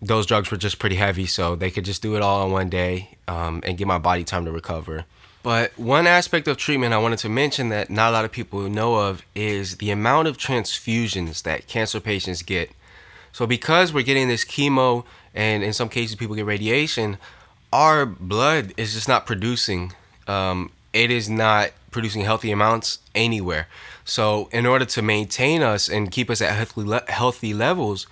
those 0.01 0.25
drugs 0.25 0.51
were 0.51 0.57
just 0.57 0.77
pretty 0.77 0.97
heavy, 0.97 1.25
so 1.25 1.55
they 1.55 1.71
could 1.71 1.85
just 1.85 2.01
do 2.01 2.17
it 2.17 2.21
all 2.21 2.45
in 2.45 2.51
one 2.51 2.69
day 2.69 3.17
um, 3.29 3.61
and 3.65 3.77
give 3.77 3.87
my 3.87 3.97
body 3.97 4.25
time 4.25 4.43
to 4.43 4.51
recover. 4.51 5.05
But 5.43 5.77
one 5.77 6.05
aspect 6.05 6.47
of 6.47 6.57
treatment 6.57 6.93
I 6.93 6.99
wanted 6.99 7.19
to 7.19 7.29
mention 7.29 7.69
that 7.69 7.89
not 7.89 8.11
a 8.11 8.13
lot 8.13 8.25
of 8.25 8.31
people 8.31 8.61
know 8.69 8.95
of 8.95 9.25
is 9.33 9.77
the 9.77 9.89
amount 9.89 10.27
of 10.27 10.37
transfusions 10.37 11.43
that 11.43 11.67
cancer 11.67 11.99
patients 11.99 12.43
get. 12.43 12.71
So, 13.31 13.47
because 13.47 13.93
we're 13.93 14.03
getting 14.03 14.27
this 14.27 14.45
chemo 14.45 15.05
and 15.33 15.63
in 15.63 15.73
some 15.73 15.89
cases 15.89 16.15
people 16.15 16.35
get 16.35 16.45
radiation, 16.45 17.17
our 17.73 18.05
blood 18.05 18.73
is 18.77 18.93
just 18.93 19.07
not 19.07 19.25
producing. 19.25 19.93
Um, 20.27 20.71
it 20.93 21.09
is 21.09 21.29
not 21.29 21.71
producing 21.89 22.21
healthy 22.21 22.51
amounts 22.51 22.99
anywhere. 23.15 23.67
So, 24.05 24.49
in 24.51 24.65
order 24.65 24.85
to 24.85 25.01
maintain 25.01 25.63
us 25.63 25.89
and 25.89 26.11
keep 26.11 26.29
us 26.29 26.41
at 26.41 26.51
healthy, 26.51 26.81
le- 26.83 27.03
healthy 27.07 27.53
levels, 27.53 28.05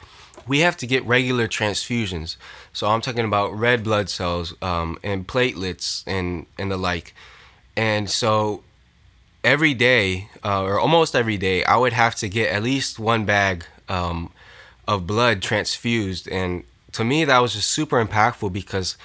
we 0.50 0.62
have 0.62 0.76
to 0.78 0.88
get 0.88 1.06
regular 1.06 1.48
transfusions. 1.48 2.36
So 2.74 2.88
I'm 2.88 3.02
talking 3.02 3.24
about 3.24 3.54
red 3.54 3.84
blood 3.84 4.10
cells 4.10 4.56
um, 4.64 4.98
and 5.04 5.28
platelets 5.28 6.04
and 6.08 6.48
and 6.58 6.72
the 6.72 6.78
like. 6.78 7.14
And 7.78 8.10
so 8.10 8.64
every 9.44 9.76
day 9.76 10.28
uh, 10.44 10.64
or 10.64 10.80
almost 10.80 11.16
every 11.16 11.38
day, 11.38 11.64
I 11.64 11.78
would 11.78 11.94
have 11.94 12.16
to 12.16 12.28
get 12.28 12.52
at 12.52 12.64
least 12.64 12.98
one 12.98 13.26
bag 13.26 13.64
um, 13.88 14.32
of 14.88 15.06
blood 15.06 15.42
transfused, 15.44 16.28
and 16.28 16.64
to 16.94 17.04
me 17.04 17.24
that 17.26 17.40
was 17.40 17.54
just 17.54 17.70
super 17.70 18.04
impactful 18.04 18.52
because 18.52 18.98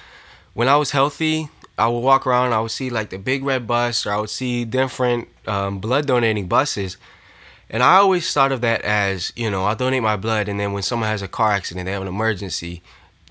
when 0.55 0.67
I 0.67 0.77
was 0.77 0.91
healthy, 0.91 1.49
I 1.77 1.87
would 1.87 1.99
walk 1.99 2.25
around, 2.25 2.53
I 2.53 2.59
would 2.61 2.71
see 2.71 2.89
like 2.89 3.11
the 3.11 3.19
big 3.19 3.43
red 3.43 3.67
bus, 3.67 4.05
or 4.07 4.11
I 4.13 4.17
would 4.17 4.31
see 4.31 4.65
different 4.65 5.27
um, 5.45 5.77
blood 5.79 6.07
donating 6.07 6.47
buses. 6.47 6.97
And 7.69 7.81
I 7.81 7.95
always 7.95 8.31
thought 8.31 8.51
of 8.51 8.61
that 8.61 8.81
as, 8.81 9.33
you 9.35 9.49
know, 9.49 9.65
I'll 9.65 9.75
donate 9.75 10.03
my 10.03 10.17
blood, 10.17 10.47
and 10.47 10.59
then 10.59 10.71
when 10.71 10.83
someone 10.83 11.09
has 11.09 11.21
a 11.21 11.27
car 11.27 11.51
accident, 11.51 11.85
they 11.85 11.91
have 11.91 12.01
an 12.01 12.07
emergency, 12.07 12.83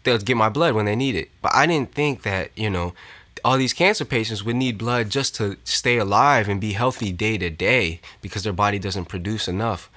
they'll 0.03 0.19
get 0.19 0.37
my 0.37 0.49
blood 0.49 0.75
when 0.75 0.87
they 0.87 0.97
need 0.97 1.15
it. 1.15 1.31
But 1.41 1.55
I 1.55 1.67
didn't 1.67 1.95
think 1.95 2.23
that, 2.23 2.51
you 2.57 2.69
know, 2.71 2.95
all 3.45 3.59
these 3.59 3.73
cancer 3.73 4.05
patients 4.05 4.43
would 4.45 4.57
need 4.57 4.79
blood 4.79 5.11
just 5.11 5.35
to 5.37 5.57
stay 5.65 5.99
alive 5.99 6.49
and 6.49 6.61
be 6.61 6.73
healthy 6.73 7.13
day 7.13 7.37
to 7.39 7.51
day 7.51 8.01
because 8.23 8.43
their 8.43 8.53
body 8.53 8.79
doesn't 8.79 9.05
produce 9.05 9.47
enough. 9.47 9.91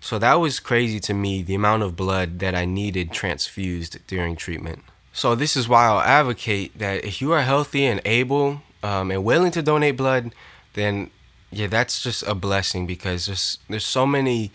So 0.00 0.18
that 0.18 0.34
was 0.34 0.60
crazy 0.60 1.00
to 1.00 1.14
me, 1.14 1.42
the 1.42 1.54
amount 1.54 1.82
of 1.82 1.96
blood 1.96 2.38
that 2.38 2.54
I 2.54 2.64
needed 2.64 3.12
transfused 3.12 3.98
during 4.06 4.36
treatment. 4.36 4.82
So 5.12 5.34
this 5.34 5.56
is 5.56 5.68
why 5.68 5.86
I'll 5.86 6.00
advocate 6.00 6.78
that 6.78 7.04
if 7.04 7.20
you 7.20 7.32
are 7.32 7.42
healthy 7.42 7.86
and 7.86 8.00
able 8.04 8.62
um, 8.82 9.10
and 9.10 9.24
willing 9.24 9.50
to 9.52 9.62
donate 9.62 9.96
blood, 9.96 10.32
then 10.74 11.10
yeah, 11.50 11.66
that's 11.66 12.02
just 12.02 12.22
a 12.24 12.34
blessing 12.34 12.86
because 12.86 13.26
there's 13.26 13.58
there's 13.68 13.84
so 13.84 14.06
many 14.06 14.52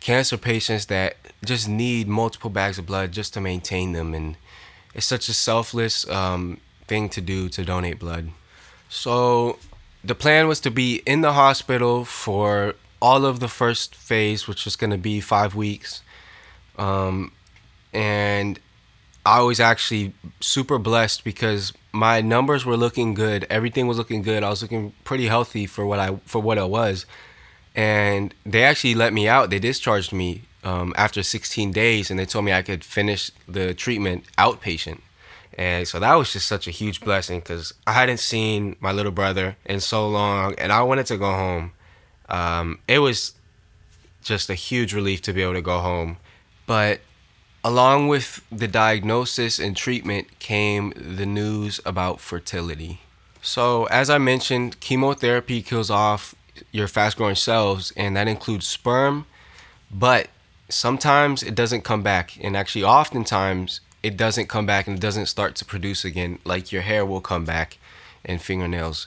cancer 0.00 0.38
patients 0.38 0.86
that 0.86 1.16
just 1.44 1.68
need 1.68 2.08
multiple 2.08 2.50
bags 2.50 2.78
of 2.78 2.86
blood 2.86 3.12
just 3.12 3.34
to 3.34 3.40
maintain 3.40 3.92
them, 3.92 4.14
and 4.14 4.36
it's 4.94 5.06
such 5.06 5.28
a 5.28 5.34
selfless 5.34 6.08
um, 6.08 6.58
thing 6.86 7.08
to 7.10 7.20
do 7.20 7.48
to 7.50 7.64
donate 7.64 7.98
blood. 7.98 8.30
So 8.88 9.58
the 10.02 10.14
plan 10.14 10.48
was 10.48 10.60
to 10.60 10.70
be 10.70 11.02
in 11.06 11.20
the 11.20 11.34
hospital 11.34 12.04
for 12.04 12.74
all 13.02 13.24
of 13.24 13.40
the 13.40 13.48
first 13.48 13.94
phase, 13.94 14.48
which 14.48 14.64
was 14.64 14.76
going 14.76 14.90
to 14.90 14.98
be 14.98 15.20
five 15.20 15.54
weeks, 15.54 16.02
um, 16.78 17.32
and 17.92 18.58
I 19.26 19.42
was 19.42 19.60
actually 19.60 20.14
super 20.40 20.78
blessed 20.78 21.22
because 21.22 21.74
my 21.92 22.20
numbers 22.20 22.64
were 22.64 22.76
looking 22.76 23.14
good. 23.14 23.46
Everything 23.50 23.86
was 23.86 23.98
looking 23.98 24.22
good. 24.22 24.44
I 24.44 24.50
was 24.50 24.62
looking 24.62 24.92
pretty 25.04 25.26
healthy 25.26 25.66
for 25.66 25.86
what 25.86 25.98
I 25.98 26.16
for 26.24 26.40
what 26.40 26.58
I 26.58 26.64
was, 26.64 27.06
and 27.74 28.34
they 28.44 28.64
actually 28.64 28.94
let 28.94 29.12
me 29.12 29.28
out. 29.28 29.50
They 29.50 29.58
discharged 29.58 30.12
me 30.12 30.42
um, 30.62 30.92
after 30.96 31.22
16 31.22 31.72
days, 31.72 32.10
and 32.10 32.18
they 32.18 32.26
told 32.26 32.44
me 32.44 32.52
I 32.52 32.62
could 32.62 32.84
finish 32.84 33.30
the 33.48 33.74
treatment 33.74 34.24
outpatient. 34.38 35.00
And 35.58 35.86
so 35.86 35.98
that 35.98 36.14
was 36.14 36.32
just 36.32 36.46
such 36.46 36.68
a 36.68 36.70
huge 36.70 37.00
blessing 37.00 37.40
because 37.40 37.74
I 37.86 37.92
hadn't 37.92 38.18
seen 38.18 38.76
my 38.80 38.92
little 38.92 39.12
brother 39.12 39.56
in 39.66 39.80
so 39.80 40.08
long, 40.08 40.54
and 40.54 40.72
I 40.72 40.82
wanted 40.82 41.06
to 41.06 41.16
go 41.16 41.32
home. 41.32 41.72
Um, 42.28 42.78
it 42.86 43.00
was 43.00 43.34
just 44.22 44.48
a 44.48 44.54
huge 44.54 44.94
relief 44.94 45.22
to 45.22 45.32
be 45.32 45.42
able 45.42 45.54
to 45.54 45.62
go 45.62 45.80
home, 45.80 46.18
but 46.66 47.00
Along 47.62 48.08
with 48.08 48.42
the 48.50 48.68
diagnosis 48.68 49.58
and 49.58 49.76
treatment 49.76 50.38
came 50.38 50.94
the 50.96 51.26
news 51.26 51.78
about 51.84 52.18
fertility. 52.18 53.00
So, 53.42 53.84
as 53.86 54.08
I 54.08 54.16
mentioned, 54.18 54.80
chemotherapy 54.80 55.60
kills 55.60 55.90
off 55.90 56.34
your 56.72 56.88
fast 56.88 57.18
growing 57.18 57.34
cells, 57.34 57.92
and 57.96 58.16
that 58.16 58.28
includes 58.28 58.66
sperm, 58.66 59.26
but 59.90 60.28
sometimes 60.70 61.42
it 61.42 61.54
doesn't 61.54 61.82
come 61.82 62.02
back. 62.02 62.42
And 62.42 62.56
actually, 62.56 62.84
oftentimes, 62.84 63.80
it 64.02 64.16
doesn't 64.16 64.48
come 64.48 64.64
back 64.64 64.86
and 64.86 64.96
it 64.96 65.00
doesn't 65.00 65.26
start 65.26 65.54
to 65.56 65.64
produce 65.64 66.04
again, 66.04 66.38
like 66.44 66.72
your 66.72 66.82
hair 66.82 67.04
will 67.04 67.20
come 67.20 67.44
back 67.44 67.76
and 68.24 68.40
fingernails. 68.40 69.06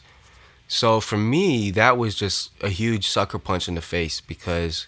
So, 0.68 1.00
for 1.00 1.18
me, 1.18 1.72
that 1.72 1.98
was 1.98 2.13
just 2.13 2.52
a 2.62 2.70
huge 2.70 3.08
sucker 3.08 3.39
punch 3.39 3.68
in 3.68 3.74
the 3.76 3.82
face 3.82 4.22
because 4.22 4.86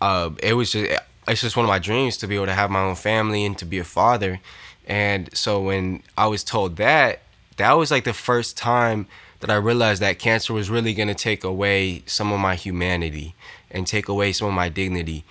uh, 0.00 0.30
it 0.42 0.54
was 0.54 0.72
just 0.72 1.02
it's 1.28 1.40
just 1.40 1.56
one 1.56 1.64
of 1.64 1.68
my 1.68 1.78
dreams 1.78 2.16
to 2.18 2.26
be 2.26 2.36
able 2.36 2.46
to 2.46 2.54
have 2.54 2.70
my 2.70 2.80
own 2.80 2.94
family 2.94 3.44
and 3.44 3.56
to 3.58 3.64
be 3.64 3.78
a 3.78 3.84
father. 3.84 4.40
And 4.86 5.34
so 5.36 5.60
when 5.60 6.02
I 6.16 6.26
was 6.26 6.42
told 6.42 6.76
that, 6.76 7.20
that 7.56 7.72
was 7.72 7.90
like 7.90 8.04
the 8.04 8.14
first 8.14 8.56
time 8.56 9.06
that 9.40 9.50
I 9.50 9.56
realized 9.56 10.02
that 10.02 10.18
cancer 10.18 10.52
was 10.52 10.70
really 10.70 10.94
going 10.94 11.08
to 11.08 11.14
take 11.14 11.44
away 11.44 12.02
some 12.06 12.32
of 12.32 12.40
my 12.40 12.54
humanity 12.54 13.34
and 13.70 13.86
take 13.86 14.08
away 14.08 14.32
some 14.32 14.48
of 14.48 14.54
my 14.54 14.68
dignity 14.68 15.24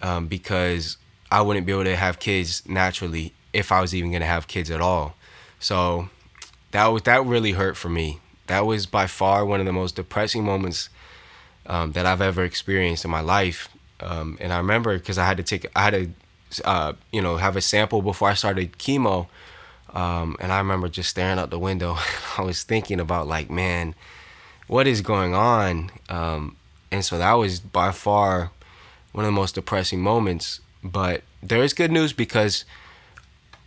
um, 0.00 0.28
because 0.28 0.96
I 1.30 1.42
wouldn't 1.42 1.66
be 1.66 1.72
able 1.72 1.84
to 1.84 1.96
have 1.96 2.18
kids 2.18 2.62
naturally 2.66 3.34
if 3.52 3.72
I 3.72 3.80
was 3.80 3.94
even 3.94 4.10
going 4.10 4.20
to 4.20 4.26
have 4.26 4.46
kids 4.46 4.70
at 4.70 4.80
all. 4.80 5.14
So 5.58 6.08
that 6.70 6.86
was 6.86 7.02
that 7.02 7.24
really 7.24 7.52
hurt 7.52 7.76
for 7.76 7.88
me. 7.88 8.20
That 8.46 8.66
was 8.66 8.86
by 8.86 9.06
far 9.06 9.44
one 9.44 9.60
of 9.60 9.66
the 9.66 9.72
most 9.72 9.96
depressing 9.96 10.44
moments 10.44 10.88
um, 11.66 11.92
that 11.92 12.06
I've 12.06 12.20
ever 12.20 12.44
experienced 12.44 13.04
in 13.04 13.10
my 13.10 13.20
life. 13.20 13.68
Um, 14.00 14.38
and 14.40 14.52
I 14.52 14.58
remember 14.58 14.98
because 14.98 15.18
I 15.18 15.26
had 15.26 15.36
to 15.36 15.42
take, 15.42 15.66
I 15.76 15.82
had 15.82 15.90
to, 15.90 16.10
uh, 16.64 16.92
you 17.12 17.22
know, 17.22 17.36
have 17.36 17.56
a 17.56 17.60
sample 17.60 18.02
before 18.02 18.28
I 18.28 18.34
started 18.34 18.72
chemo. 18.78 19.28
Um, 19.92 20.36
and 20.40 20.52
I 20.52 20.58
remember 20.58 20.88
just 20.88 21.10
staring 21.10 21.38
out 21.38 21.50
the 21.50 21.58
window. 21.58 21.96
I 22.38 22.42
was 22.42 22.62
thinking 22.62 23.00
about 23.00 23.26
like, 23.26 23.50
man, 23.50 23.94
what 24.66 24.86
is 24.86 25.00
going 25.00 25.34
on? 25.34 25.90
Um, 26.08 26.56
and 26.90 27.04
so 27.04 27.18
that 27.18 27.32
was 27.34 27.60
by 27.60 27.92
far 27.92 28.50
one 29.12 29.24
of 29.24 29.28
the 29.28 29.32
most 29.32 29.54
depressing 29.54 30.00
moments. 30.00 30.60
But 30.82 31.22
there 31.42 31.62
is 31.62 31.72
good 31.72 31.90
news 31.90 32.12
because 32.12 32.64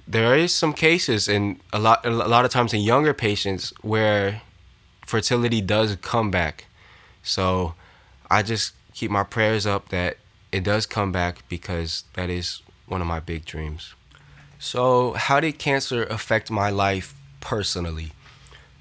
there 0.08 0.36
is 0.36 0.54
some 0.54 0.74
cases 0.74 1.28
and 1.28 1.60
a 1.72 1.80
lot 1.80 2.06
a 2.06 2.10
lot 2.10 2.44
of 2.46 2.52
times 2.52 2.74
in 2.74 2.82
younger 2.82 3.14
patients 3.14 3.74
where 3.82 4.42
fertility 5.06 5.62
does 5.62 5.96
come 5.98 6.32
back. 6.32 6.66
So 7.22 7.76
I 8.30 8.44
just 8.44 8.74
keep 8.94 9.12
my 9.12 9.24
prayers 9.24 9.66
up 9.66 9.90
that 9.90 10.18
it 10.54 10.64
does 10.64 10.86
come 10.86 11.12
back 11.12 11.44
because 11.50 12.06
that 12.14 12.30
is 12.30 12.62
one 12.88 13.02
of 13.02 13.08
my 13.08 13.20
big 13.20 13.44
dreams. 13.44 13.96
So, 14.60 15.14
how 15.14 15.40
did 15.40 15.58
cancer 15.58 16.04
affect 16.04 16.52
my 16.52 16.70
life 16.70 17.16
personally? 17.42 18.12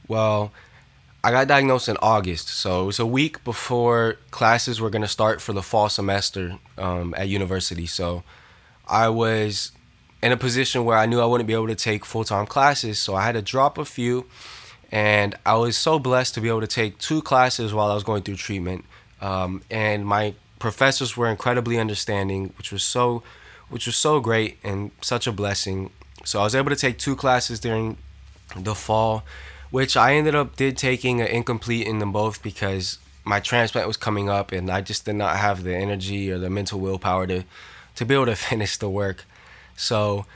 Well, 0.07 0.53
I 1.25 1.31
got 1.31 1.49
diagnosed 1.49 1.89
in 1.89 1.97
August, 2.03 2.49
so 2.49 2.83
it 2.83 2.87
was 2.87 3.01
a 3.01 3.07
week 3.07 3.43
before 3.43 4.17
classes 4.31 4.81
were 4.81 4.91
going 4.91 5.03
to 5.03 5.09
start 5.09 5.41
for 5.41 5.55
the 5.55 5.63
fall 5.63 5.89
semester 5.89 6.59
um, 6.77 7.15
at 7.17 7.29
university. 7.29 7.87
So, 7.87 8.23
I 8.87 9.09
was 9.09 9.73
in 10.23 10.31
a 10.31 10.37
position 10.37 10.85
where 10.85 10.99
I 10.99 11.07
knew 11.07 11.21
I 11.21 11.25
wouldn't 11.25 11.49
be 11.49 11.55
able 11.55 11.69
to 11.69 11.75
take 11.75 12.05
full 12.05 12.25
time 12.25 12.47
classes, 12.47 12.99
so 12.99 13.15
I 13.15 13.25
had 13.25 13.33
to 13.33 13.43
drop 13.43 13.79
a 13.79 13.87
few. 13.87 14.27
And 14.93 15.35
I 15.47 15.55
was 15.55 15.79
so 15.79 15.99
blessed 15.99 16.35
to 16.35 16.43
be 16.43 16.49
able 16.49 16.61
to 16.61 16.67
take 16.67 16.99
two 16.99 17.23
classes 17.23 17.73
while 17.73 17.91
I 17.91 17.95
was 17.95 18.05
going 18.05 18.25
through 18.25 18.37
treatment. 18.37 18.85
Um, 19.23 19.63
and 19.71 20.05
my 20.05 20.35
professors 20.63 21.17
were 21.17 21.27
incredibly 21.27 21.77
understanding, 21.77 22.53
which 22.57 22.71
was 22.71 22.85
so 22.85 23.25
which 23.69 23.87
was 23.87 23.97
so 23.97 24.21
great 24.21 24.59
and 24.63 24.93
such 25.01 25.27
a 25.27 25.33
blessing. 25.33 25.91
So 26.25 26.39
I 26.39 26.45
was 26.45 26.55
able 26.55 26.71
to 26.71 26.77
take 26.77 26.99
two 26.99 27.17
classes 27.17 27.59
during 27.59 27.97
the 28.55 28.77
fall, 28.77 29.25
which 29.71 29.97
I 29.97 30.15
ended 30.15 30.37
up 30.37 30.55
did 30.55 30.77
taking 30.77 31.21
an 31.21 31.27
incomplete 31.27 31.85
in 31.89 31.99
them 31.99 32.13
both 32.13 32.45
because 32.45 32.99
my 33.25 33.41
transplant 33.41 33.89
was 33.89 33.97
coming 33.97 34.29
up 34.29 34.53
and 34.53 34.71
I 34.71 34.83
just 34.83 35.05
did 35.05 35.17
not 35.17 35.37
have 35.37 35.65
the 35.65 35.75
energy 35.75 36.31
or 36.31 36.39
the 36.39 36.49
mental 36.49 36.79
willpower 36.79 37.27
to 37.27 37.43
to 37.97 38.05
be 38.05 38.15
able 38.15 38.27
to 38.27 38.37
finish 38.51 38.77
the 38.77 38.89
work. 38.89 39.25
So 39.77 40.27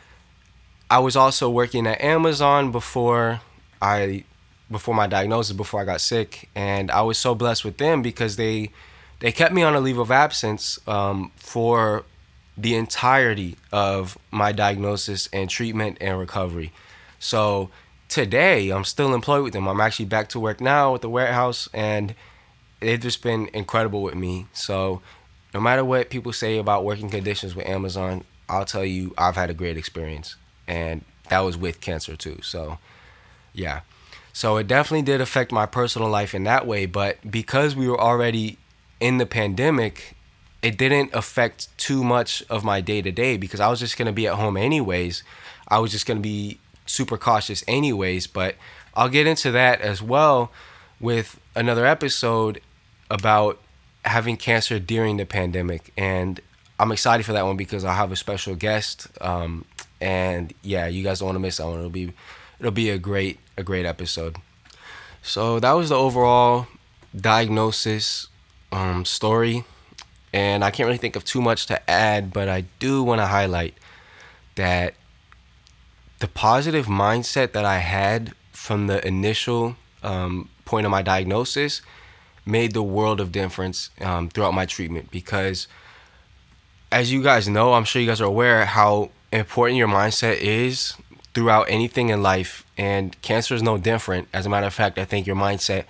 I 0.91 0.99
was 0.99 1.15
also 1.15 1.49
working 1.49 1.87
at 1.87 2.01
Amazon 2.01 2.73
before 2.73 3.43
I 3.81 4.25
before 4.69 4.95
my 4.97 5.07
diagnosis 5.07 5.57
before 5.57 5.83
I 5.83 5.85
got 5.85 6.01
sick 6.01 6.49
and 6.57 6.91
I 6.91 7.03
was 7.03 7.17
so 7.17 7.37
blessed 7.37 7.65
with 7.65 7.79
them 7.79 8.03
because 8.03 8.35
they 8.35 8.73
they 9.20 9.33
kept 9.33 9.52
me 9.52 9.62
on 9.62 9.74
a 9.74 9.81
leave 9.81 9.98
of 9.98 10.11
absence 10.11 10.79
um, 10.87 11.33
for 11.37 12.05
the 12.57 12.74
entirety 12.74 13.57
of 13.72 14.16
my 14.31 14.52
diagnosis 14.52 15.29
and 15.33 15.50
treatment 15.50 15.98
and 16.00 16.18
recovery. 16.18 16.72
So 17.18 17.70
today 18.09 18.70
I'm 18.70 18.85
still 18.85 19.14
employed 19.14 19.44
with 19.44 19.52
them. 19.52 19.68
I'm 19.68 19.81
actually 19.81 20.07
back 20.07 20.29
to 20.31 20.40
work 20.40 20.61
now 20.61 20.92
with 20.92 21.02
the 21.02 21.11
warehouse 21.11 21.68
and 21.74 22.14
they've 22.81 23.00
just 23.00 23.22
been 23.22 23.48
incredible 23.52 24.02
with 24.02 24.14
me. 24.14 24.46
So 24.52 25.02
no 25.52 25.61
matter 25.61 25.85
what 25.85 26.11
people 26.11 26.33
say 26.33 26.59
about 26.59 26.85
working 26.85 27.11
conditions 27.11 27.55
with 27.55 27.66
Amazon, 27.66 28.24
I'll 28.48 28.64
tell 28.64 28.85
you 28.85 29.14
I've 29.18 29.37
had 29.37 29.50
a 29.50 29.55
great 29.55 29.76
experience. 29.76 30.37
And 30.66 31.05
that 31.29 31.40
was 31.40 31.57
with 31.57 31.81
cancer 31.81 32.16
too. 32.16 32.40
So 32.42 32.79
yeah. 33.52 33.81
So 34.33 34.59
it 34.59 34.66
definitely 34.66 35.02
did 35.02 35.20
affect 35.20 35.50
my 35.50 35.64
personal 35.64 36.09
life 36.09 36.35
in 36.35 36.44
that 36.44 36.66
way, 36.66 36.85
but 36.85 37.31
because 37.31 37.74
we 37.74 37.88
were 37.88 38.00
already 38.00 38.59
in 39.00 39.18
the 39.18 39.26
pandemic, 39.26 40.16
it 40.62 40.76
didn't 40.78 41.14
affect 41.14 41.76
too 41.78 42.02
much 42.02 42.42
of 42.48 42.64
my 42.64 42.80
day 42.80 43.02
to 43.02 43.12
day 43.12 43.37
because 43.37 43.61
I 43.61 43.68
was 43.68 43.80
just 43.80 43.96
going 43.96 44.06
to 44.06 44.12
be 44.12 44.26
at 44.26 44.35
home 44.35 44.56
anyways. 44.56 45.22
I 45.68 45.78
was 45.78 45.90
just 45.90 46.06
going 46.06 46.18
to 46.18 46.22
be 46.22 46.59
super 46.87 47.16
cautious 47.16 47.64
anyways, 47.68 48.26
but 48.26 48.56
I'll 48.94 49.09
get 49.09 49.26
into 49.26 49.50
that 49.52 49.80
as 49.80 50.02
well 50.02 50.50
with 51.00 51.38
another 51.54 51.87
episode 51.87 52.61
about 53.11 53.61
having 54.04 54.37
cancer 54.37 54.78
during 54.78 55.16
the 55.16 55.26
pandemic 55.26 55.92
and 55.96 56.40
I'm 56.78 56.92
excited 56.92 57.24
for 57.24 57.32
that 57.32 57.44
one 57.44 57.56
because 57.56 57.85
I 57.85 57.94
have 57.94 58.12
a 58.12 58.16
special 58.16 58.54
guest 58.54 59.09
um, 59.20 59.64
and 60.00 60.52
yeah, 60.62 60.87
you 60.87 61.02
guys 61.02 61.20
don't 61.20 61.26
want 61.26 61.37
to 61.37 61.40
miss 61.40 61.56
that 61.56 61.66
one. 61.66 61.78
It'll 61.78 61.90
be 61.90 62.12
it'll 62.59 62.72
be 62.72 62.90
a 62.90 62.98
great 62.98 63.38
a 63.56 63.62
great 63.62 63.87
episode. 63.87 64.37
So 65.22 65.59
that 65.61 65.72
was 65.72 65.88
the 65.88 65.96
overall 65.96 66.66
diagnosis 67.18 68.28
um, 68.77 69.05
story, 69.05 69.65
and 70.33 70.62
I 70.62 70.71
can't 70.71 70.87
really 70.87 70.99
think 70.99 71.17
of 71.17 71.25
too 71.25 71.41
much 71.41 71.67
to 71.67 71.91
add, 71.91 72.33
but 72.33 72.49
I 72.49 72.65
do 72.79 73.03
want 73.03 73.21
to 73.21 73.27
highlight 73.27 73.75
that 74.57 74.95
the 76.19 76.29
positive 76.29 76.87
mindset 76.87 77.53
that 77.53 77.65
I 77.65 77.79
had 77.79 78.35
from 78.53 78.87
the 78.87 79.07
initial 79.07 79.77
um, 80.03 80.49
point 80.65 80.85
of 80.85 80.91
my 80.91 81.03
diagnosis 81.03 81.81
made 82.45 82.73
the 82.73 82.83
world 82.83 83.21
of 83.21 83.33
difference 83.33 83.91
um, 84.01 84.29
throughout 84.29 84.55
my 84.55 84.67
treatment 84.67 85.11
because 85.11 85.67
as 86.93 87.12
you 87.12 87.21
guys 87.21 87.49
know 87.49 87.75
i'm 87.75 87.85
sure 87.85 88.01
you 88.01 88.07
guys 88.07 88.21
are 88.21 88.27
aware 88.27 88.65
how 88.65 89.11
important 89.33 89.77
your 89.77 89.89
mindset 89.89 90.37
is 90.37 90.95
throughout 91.35 91.67
anything 91.69 92.09
in 92.09 92.23
life 92.23 92.65
and 92.79 93.21
cancer 93.21 93.55
is 93.55 93.62
no 93.62 93.77
different. 93.77 94.29
As 94.33 94.47
a 94.47 94.49
matter 94.49 94.67
of 94.67 94.75
fact 94.75 94.97
i 94.99 95.05
think 95.05 95.27
your 95.27 95.37
mindset 95.37 95.85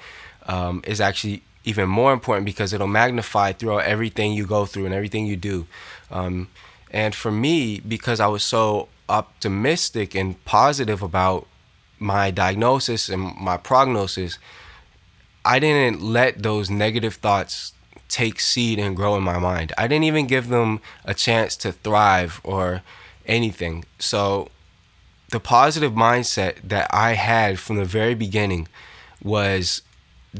um, 0.46 0.82
is 0.86 1.00
actually 1.00 1.42
even 1.66 1.88
more 1.88 2.12
important 2.12 2.46
because 2.46 2.72
it'll 2.72 2.86
magnify 2.86 3.52
throughout 3.52 3.84
everything 3.84 4.32
you 4.32 4.46
go 4.46 4.64
through 4.64 4.86
and 4.86 4.94
everything 4.94 5.26
you 5.26 5.36
do 5.36 5.66
um, 6.10 6.48
and 6.90 7.14
for 7.14 7.30
me 7.30 7.80
because 7.80 8.18
i 8.20 8.26
was 8.26 8.42
so 8.42 8.88
optimistic 9.08 10.14
and 10.14 10.42
positive 10.46 11.02
about 11.02 11.46
my 11.98 12.30
diagnosis 12.30 13.08
and 13.08 13.36
my 13.36 13.56
prognosis 13.56 14.38
I 15.46 15.60
didn't 15.60 16.02
let 16.02 16.42
those 16.42 16.68
negative 16.70 17.14
thoughts 17.14 17.72
take 18.08 18.40
seed 18.40 18.80
and 18.80 18.96
grow 18.96 19.16
in 19.16 19.22
my 19.22 19.38
mind. 19.38 19.72
I 19.78 19.86
didn't 19.86 20.04
even 20.04 20.26
give 20.26 20.48
them 20.48 20.80
a 21.04 21.14
chance 21.14 21.56
to 21.58 21.70
thrive 21.70 22.40
or 22.42 22.82
anything. 23.26 23.84
So 24.00 24.48
the 25.30 25.38
positive 25.38 25.92
mindset 25.92 26.56
that 26.64 26.90
I 26.92 27.12
had 27.12 27.60
from 27.60 27.76
the 27.76 27.84
very 27.84 28.14
beginning 28.16 28.66
was 29.22 29.82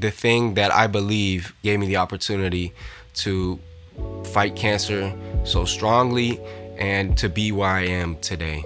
the 0.00 0.10
thing 0.10 0.54
that 0.54 0.72
I 0.72 0.86
believe 0.86 1.54
gave 1.62 1.78
me 1.78 1.86
the 1.86 1.96
opportunity 1.96 2.72
to 3.14 3.58
fight 4.32 4.56
cancer 4.56 5.12
so 5.44 5.64
strongly 5.64 6.40
and 6.78 7.16
to 7.18 7.28
be 7.28 7.52
where 7.52 7.70
I 7.70 7.86
am 7.86 8.16
today 8.20 8.62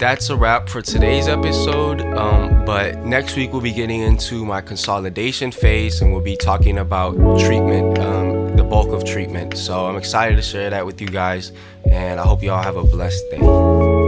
that's 0.00 0.30
a 0.30 0.36
wrap 0.36 0.66
for 0.66 0.80
today's 0.80 1.28
episode. 1.28 2.00
Um, 2.00 2.64
but 2.64 3.04
next 3.04 3.36
week 3.36 3.52
we'll 3.52 3.60
be 3.60 3.70
getting 3.70 4.00
into 4.00 4.46
my 4.46 4.62
consolidation 4.62 5.52
phase 5.52 6.00
and 6.00 6.10
we'll 6.10 6.24
be 6.24 6.36
talking 6.36 6.78
about 6.78 7.16
treatment, 7.38 7.98
um, 7.98 8.56
the 8.56 8.64
bulk 8.64 8.88
of 8.88 9.04
treatment. 9.04 9.58
So 9.58 9.86
I'm 9.86 9.96
excited 9.96 10.36
to 10.36 10.42
share 10.42 10.70
that 10.70 10.86
with 10.86 11.02
you 11.02 11.08
guys, 11.08 11.52
and 11.90 12.18
I 12.18 12.24
hope 12.24 12.42
you 12.42 12.50
all 12.50 12.62
have 12.62 12.76
a 12.76 12.84
blessed 12.84 13.22
day. 13.30 13.99